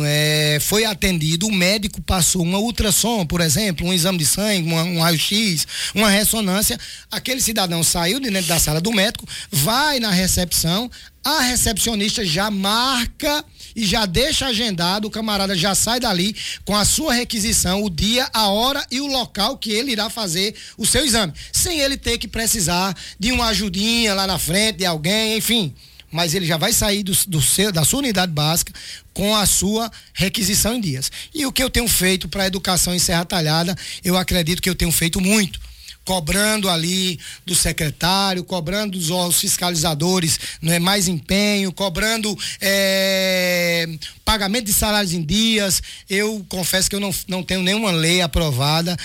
[0.00, 4.84] é, foi atendido, o médico passou uma ultrassom, por exemplo, um exame de sangue, uma,
[4.84, 6.78] um raio-x, uma ressonância.
[7.10, 10.88] Aquele cidadão saiu de dentro da sala do médico, vai na recepção,
[11.36, 13.44] a recepcionista já marca
[13.76, 18.28] e já deixa agendado, o camarada já sai dali com a sua requisição, o dia,
[18.32, 22.16] a hora e o local que ele irá fazer o seu exame, sem ele ter
[22.16, 25.74] que precisar de uma ajudinha lá na frente de alguém, enfim.
[26.10, 28.72] Mas ele já vai sair do, do seu, da sua unidade básica
[29.12, 31.12] com a sua requisição em dias.
[31.34, 34.70] E o que eu tenho feito para a educação em Serra Talhada, eu acredito que
[34.70, 35.60] eu tenho feito muito
[36.08, 43.86] cobrando ali do secretário, cobrando dos órgãos fiscalizadores, não é mais empenho, cobrando é,
[44.24, 45.82] pagamento de salários em dias.
[46.08, 48.96] Eu confesso que eu não, não tenho nenhuma lei aprovada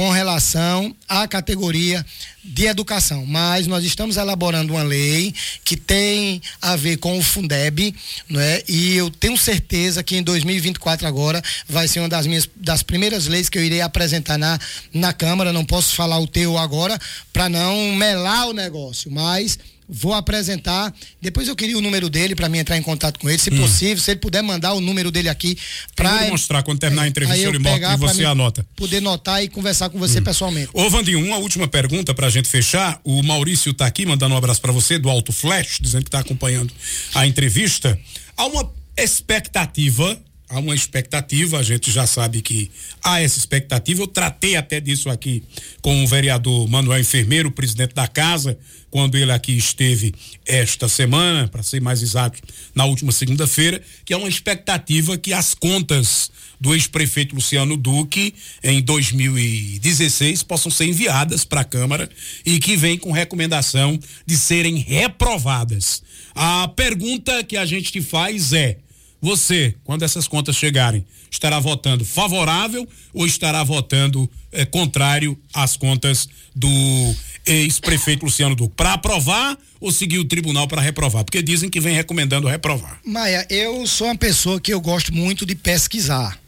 [0.00, 2.02] com relação à categoria
[2.42, 7.94] de educação, mas nós estamos elaborando uma lei que tem a ver com o Fundeb,
[8.26, 8.62] não é?
[8.66, 13.26] E eu tenho certeza que em 2024 agora vai ser uma das minhas das primeiras
[13.26, 14.58] leis que eu irei apresentar na
[14.90, 16.98] na Câmara, não posso falar o teu agora
[17.30, 19.58] para não melar o negócio, mas
[19.90, 20.94] vou apresentar.
[21.20, 23.58] Depois eu queria o número dele para mim entrar em contato com ele, se hum.
[23.58, 25.56] possível, se ele puder mandar o número dele aqui
[25.96, 28.64] para mostrar quando terminar a entrevista ele mostra e você anota.
[28.76, 30.24] Poder notar e conversar com você hum.
[30.24, 30.70] pessoalmente.
[30.72, 33.00] Ô Vandinho, uma última pergunta para a gente fechar.
[33.04, 36.20] O Maurício está aqui mandando um abraço para você do Alto Flash, dizendo que está
[36.20, 36.72] acompanhando
[37.14, 37.98] a entrevista.
[38.36, 40.18] Há uma expectativa
[40.50, 42.70] há uma expectativa, a gente já sabe que
[43.02, 44.02] há essa expectativa.
[44.02, 45.42] Eu tratei até disso aqui
[45.80, 48.58] com o vereador Manuel Enfermeiro, presidente da casa,
[48.90, 50.12] quando ele aqui esteve
[50.44, 52.40] esta semana, para ser mais exato,
[52.74, 56.30] na última segunda-feira, que é uma expectativa que as contas
[56.60, 62.10] do ex-prefeito Luciano Duque em 2016 possam ser enviadas para a Câmara
[62.44, 66.02] e que vem com recomendação de serem reprovadas.
[66.34, 68.76] A pergunta que a gente te faz é:
[69.20, 76.28] você, quando essas contas chegarem, estará votando favorável ou estará votando é, contrário às contas
[76.54, 77.14] do
[77.44, 78.74] ex-prefeito Luciano Duque?
[78.74, 81.24] Para aprovar ou seguir o tribunal para reprovar?
[81.24, 82.98] Porque dizem que vem recomendando reprovar.
[83.04, 86.38] Maia, eu sou uma pessoa que eu gosto muito de pesquisar.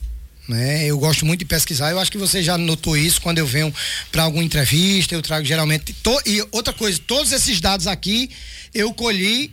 [0.49, 0.87] Né?
[0.87, 1.91] Eu gosto muito de pesquisar.
[1.91, 3.73] Eu acho que você já notou isso quando eu venho
[4.11, 5.15] para alguma entrevista.
[5.15, 5.93] Eu trago geralmente.
[5.95, 8.31] To, e outra coisa, todos esses dados aqui
[8.75, 9.53] eu colhi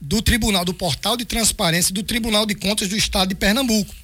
[0.00, 3.94] do Tribunal, do Portal de Transparência do Tribunal de Contas do Estado de Pernambuco.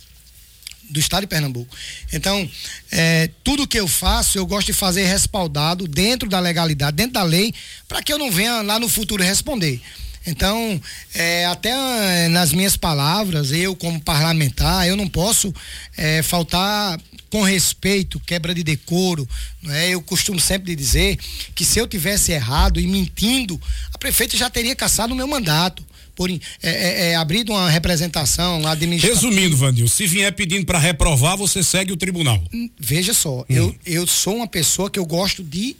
[0.90, 1.74] Do Estado de Pernambuco.
[2.12, 2.48] Então,
[2.92, 7.22] é, tudo que eu faço, eu gosto de fazer respaldado dentro da legalidade, dentro da
[7.22, 7.52] lei,
[7.88, 9.80] para que eu não venha lá no futuro responder.
[10.26, 10.80] Então,
[11.14, 15.54] é, até é, nas minhas palavras, eu como parlamentar, eu não posso
[15.96, 16.98] é, faltar
[17.30, 19.28] com respeito, quebra de decoro.
[19.62, 19.90] Não é?
[19.90, 21.18] Eu costumo sempre dizer
[21.54, 23.60] que se eu tivesse errado e mentindo,
[23.92, 25.84] a prefeita já teria caçado o meu mandato
[26.16, 29.20] por é, é, é, abrido uma representação administrativa.
[29.20, 32.42] Resumindo, Vandil, se vier pedindo para reprovar, você segue o tribunal.
[32.52, 33.44] Hum, veja só, hum.
[33.50, 35.76] eu, eu sou uma pessoa que eu gosto de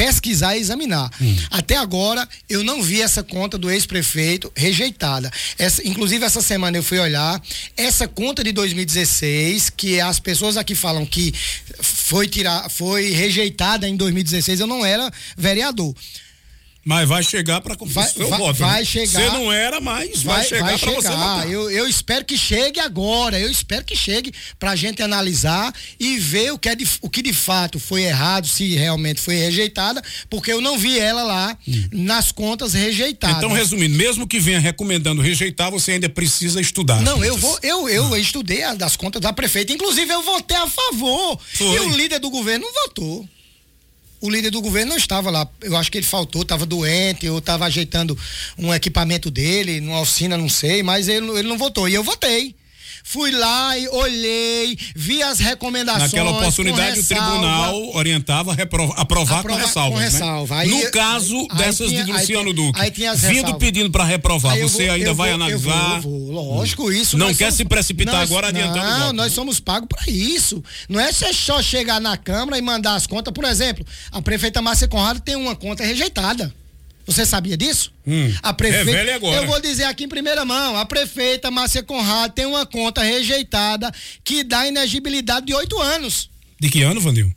[0.00, 1.10] pesquisar e examinar.
[1.20, 1.36] Hum.
[1.50, 5.30] Até agora, eu não vi essa conta do ex-prefeito rejeitada.
[5.58, 7.38] Essa, inclusive, essa semana eu fui olhar
[7.76, 11.34] essa conta de 2016, que as pessoas aqui falam que
[11.82, 15.94] foi, tirar, foi rejeitada em 2016, eu não era vereador.
[16.84, 18.84] Mas vai chegar para vai, vai, voto, vai né?
[18.84, 19.06] chegar.
[19.06, 21.50] Você não era, mas vai, vai chegar para você votar.
[21.50, 23.38] Eu, eu espero que chegue agora.
[23.38, 27.10] Eu espero que chegue para a gente analisar e ver o que, é de, o
[27.10, 31.56] que de fato foi errado, se realmente foi rejeitada, porque eu não vi ela lá
[31.68, 31.88] hum.
[31.92, 33.36] nas contas rejeitadas.
[33.36, 37.02] Então, resumindo, mesmo que venha recomendando rejeitar, você ainda precisa estudar.
[37.02, 38.18] Não, eu vou, eu, eu ah.
[38.18, 39.72] estudei as das contas da prefeita.
[39.72, 41.38] Inclusive, eu votei a favor.
[41.52, 41.76] Foi.
[41.76, 43.28] E o líder do governo não votou
[44.20, 45.48] o líder do governo não estava lá.
[45.60, 48.16] Eu acho que ele faltou, estava doente, ou estava ajeitando
[48.58, 51.88] um equipamento dele, numa oficina, não sei, mas ele, ele não votou.
[51.88, 52.54] E eu votei.
[53.04, 56.12] Fui lá e olhei, vi as recomendações.
[56.12, 58.56] Naquela oportunidade, o tribunal orientava
[58.96, 59.92] aprovar com ressalvas.
[59.92, 60.04] Com né?
[60.04, 60.54] ressalva.
[60.56, 60.62] Né?
[60.62, 62.80] Aí, no caso aí, dessas aí tinha, de Luciano Duque,
[63.28, 65.96] vindo pedindo para reprovar, você vou, ainda vai vou, analisar?
[65.96, 67.16] Eu vou, eu lógico, isso.
[67.16, 70.62] Não quer somos, se precipitar nós, agora adiantando Não, nós somos pagos para isso.
[70.88, 73.32] Não é só chegar na Câmara e mandar as contas.
[73.32, 76.52] Por exemplo, a prefeita Márcia Conrado tem uma conta rejeitada.
[77.10, 77.92] Você sabia disso?
[78.06, 78.90] Hum, a prefeita.
[78.92, 79.36] É agora.
[79.36, 83.92] Eu vou dizer aqui em primeira mão: a prefeita Márcia Conrado tem uma conta rejeitada
[84.22, 86.30] que dá inegibilidade de oito anos.
[86.60, 87.34] De que ano, Vandil?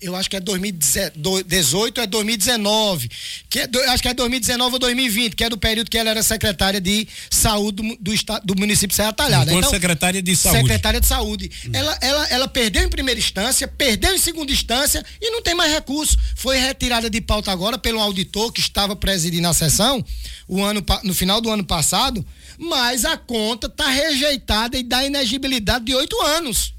[0.00, 3.10] Eu acho que é 2018 é 2019,
[3.48, 6.22] que é, acho que é 2019 ou 2020, que é do período que ela era
[6.22, 9.52] secretária de saúde do, do, estado, do município de Serra Talhada.
[9.52, 10.60] Então, secretária de saúde.
[10.60, 11.50] Secretária de saúde.
[11.66, 11.70] Hum.
[11.72, 15.72] Ela, ela, ela perdeu em primeira instância, perdeu em segunda instância e não tem mais
[15.72, 16.16] recurso.
[16.34, 20.04] Foi retirada de pauta agora pelo auditor que estava presidindo a sessão
[20.48, 22.26] o ano, no final do ano passado,
[22.58, 26.74] mas a conta está rejeitada e dá inegibilidade de oito anos.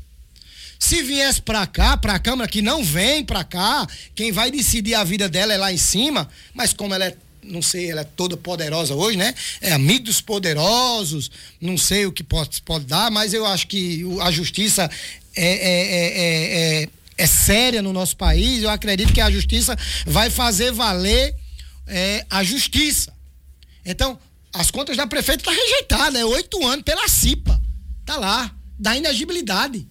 [0.82, 4.96] Se viesse para cá, para a Câmara, que não vem para cá, quem vai decidir
[4.96, 8.04] a vida dela é lá em cima, mas como ela é não sei, ela é
[8.04, 9.34] toda poderosa hoje, né?
[9.62, 11.30] É amigo dos poderosos,
[11.62, 14.90] não sei o que pode, pode dar, mas eu acho que a justiça
[15.36, 18.64] é, é, é, é, é séria no nosso país.
[18.64, 21.36] Eu acredito que a justiça vai fazer valer
[21.88, 23.14] é, a justiça.
[23.86, 24.20] Então,
[24.52, 27.62] as contas da prefeita estão tá rejeitadas, é oito anos pela CIPA.
[28.06, 29.88] Tá lá, da inegibilidade.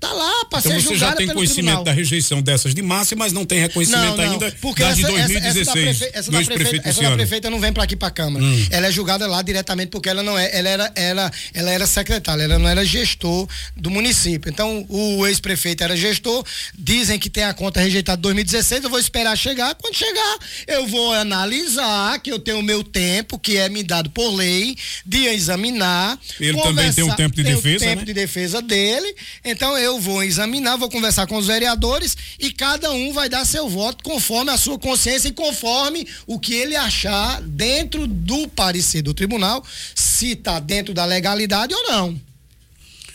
[0.00, 1.84] Tá lá para então ser você já tem conhecimento tribunal.
[1.84, 5.02] da rejeição dessas de Márcia, mas não tem reconhecimento não, não, ainda porque essa, de
[5.02, 5.88] 2016.
[5.88, 6.48] Essa, essa, da, prefe...
[6.48, 8.42] essa, da, prefeita, essa da prefeita não vem para aqui para a Câmara.
[8.42, 8.66] Hum.
[8.70, 12.44] Ela é julgada lá diretamente porque ela não é, ela era, ela, ela era secretária,
[12.44, 13.46] ela não era gestor
[13.76, 14.48] do município.
[14.50, 16.46] Então o ex-prefeito era gestor,
[16.78, 20.86] dizem que tem a conta rejeitada de 2016, eu vou esperar chegar, quando chegar eu
[20.86, 25.26] vou analisar que eu tenho o meu tempo, que é me dado por lei, de
[25.26, 26.18] examinar.
[26.40, 28.04] Ele também tem o tempo de defesa, o tempo né?
[28.06, 29.14] de defesa dele.
[29.44, 33.44] Então eu eu vou examinar, vou conversar com os vereadores e cada um vai dar
[33.44, 39.02] seu voto conforme a sua consciência e conforme o que ele achar dentro do parecer
[39.02, 39.64] do tribunal,
[39.94, 42.20] se está dentro da legalidade ou não.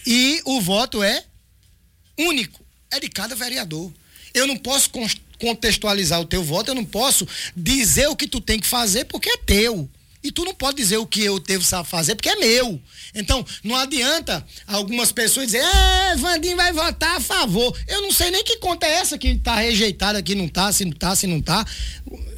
[0.05, 1.23] E o voto é
[2.17, 3.91] único, é de cada vereador.
[4.33, 4.89] Eu não posso
[5.39, 9.29] contextualizar o teu voto, eu não posso dizer o que tu tem que fazer porque
[9.29, 9.89] é teu.
[10.25, 12.81] E tu não pode dizer o que eu devo fazer, porque é meu.
[13.13, 17.77] Então, não adianta algumas pessoas dizer, é, Vandinho vai votar a favor.
[17.87, 20.83] Eu não sei nem que conta é essa que tá rejeitada, que não tá, se
[20.83, 21.63] não tá, se não tá.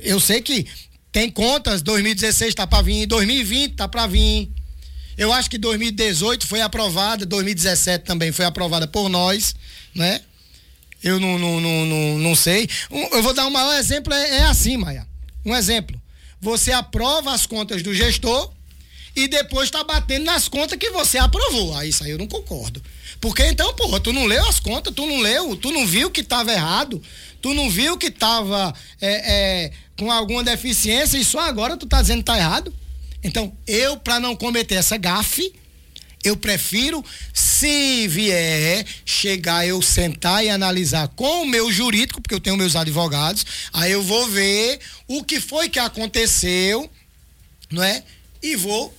[0.01, 0.67] Eu sei que
[1.13, 4.51] tem contas, 2016 tá para vir, 2020 tá para vir.
[5.17, 9.55] Eu acho que 2018 foi aprovada, 2017 também foi aprovada por nós,
[9.95, 10.19] né?
[11.01, 12.67] Eu não, não, não, não, não sei.
[13.13, 15.07] eu vou dar um maior exemplo, é, é assim, Maia.
[15.45, 15.97] Um exemplo
[16.39, 18.51] você aprova as contas do gestor
[19.15, 21.75] e depois está batendo nas contas que você aprovou.
[21.75, 22.81] Aí isso aí eu não concordo.
[23.19, 26.21] Porque então, porra, tu não leu as contas, tu não leu, tu não viu que
[26.21, 27.01] estava errado,
[27.41, 32.01] tu não viu que estava é, é, com alguma deficiência e só agora tu tá
[32.01, 32.73] dizendo que tá errado.
[33.23, 35.51] Então, eu, para não cometer essa gafe,
[36.27, 37.03] eu prefiro,
[37.33, 42.75] se vier, chegar, eu sentar e analisar com o meu jurídico, porque eu tenho meus
[42.75, 46.89] advogados, aí eu vou ver o que foi que aconteceu,
[47.69, 48.03] não é?
[48.41, 48.93] E vou,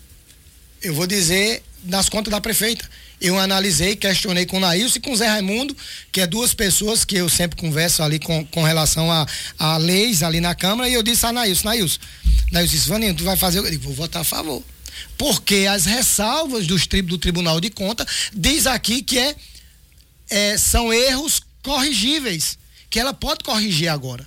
[0.82, 2.88] eu vou dizer nas contas da prefeita.
[3.20, 5.76] Eu analisei, questionei com o Nailson e com o Zé Raimundo,
[6.12, 9.26] que é duas pessoas que eu sempre converso ali com, com relação a,
[9.58, 11.98] a leis ali na Câmara, e eu disse a Nailson, Nailson,
[12.52, 13.58] Nailson disse, Vaninho, tu vai fazer?
[13.58, 14.62] Eu digo, vou votar a favor
[15.16, 19.36] porque as ressalvas do, do Tribunal de Contas diz aqui que é,
[20.30, 22.58] é, são erros corrigíveis,
[22.90, 24.26] que ela pode corrigir agora.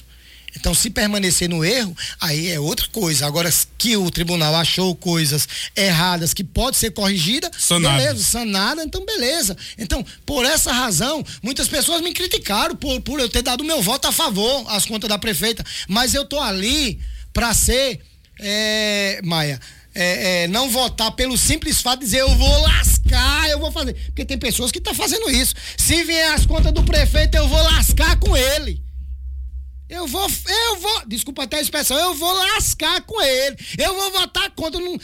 [0.55, 3.25] Então, se permanecer no erro, aí é outra coisa.
[3.25, 7.97] Agora, que o tribunal achou coisas erradas que pode ser corrigida, sanada.
[7.97, 9.55] beleza, sanada, então beleza.
[9.77, 14.07] Então, por essa razão, muitas pessoas me criticaram por, por eu ter dado meu voto
[14.07, 15.63] a favor às contas da prefeita.
[15.87, 16.99] Mas eu tô ali
[17.33, 18.01] para ser,
[18.39, 19.59] é, Maia,
[19.93, 23.93] é, é, não votar pelo simples fato de dizer eu vou lascar, eu vou fazer.
[24.07, 25.55] Porque tem pessoas que estão tá fazendo isso.
[25.77, 28.81] Se vier as contas do prefeito, eu vou lascar com ele.
[29.89, 33.57] Eu vou, eu vou, desculpa até a expressão, eu vou lascar com ele.
[33.77, 34.97] Eu vou votar contra, não,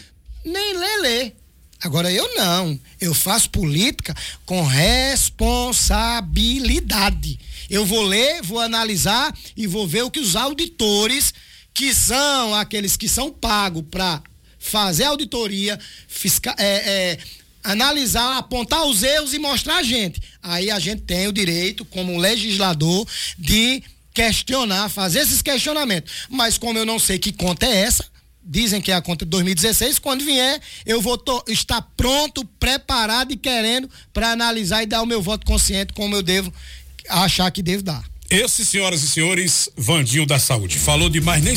[0.45, 1.35] nem ler, ler.
[1.83, 2.79] Agora eu não.
[2.99, 4.15] Eu faço política
[4.45, 7.37] com responsabilidade.
[7.69, 11.33] Eu vou ler, vou analisar e vou ver o que os auditores,
[11.73, 14.23] que são aqueles que são pagos para
[14.67, 17.17] fazer auditoria, fiscal, é, é,
[17.63, 20.21] analisar, apontar os erros e mostrar a gente.
[20.41, 23.07] Aí a gente tem o direito, como legislador,
[23.37, 23.81] de
[24.13, 26.11] questionar, fazer esses questionamentos.
[26.29, 28.05] Mas como eu não sei que conta é essa,
[28.43, 29.99] dizem que é a conta de 2016.
[29.99, 35.21] Quando vier, eu vou estar pronto, preparado e querendo para analisar e dar o meu
[35.21, 36.51] voto consciente como eu devo
[37.09, 38.03] achar que devo dar.
[38.29, 40.77] Esse, senhoras e senhores, Vandinho da Saúde.
[40.77, 41.45] Falou demais, nem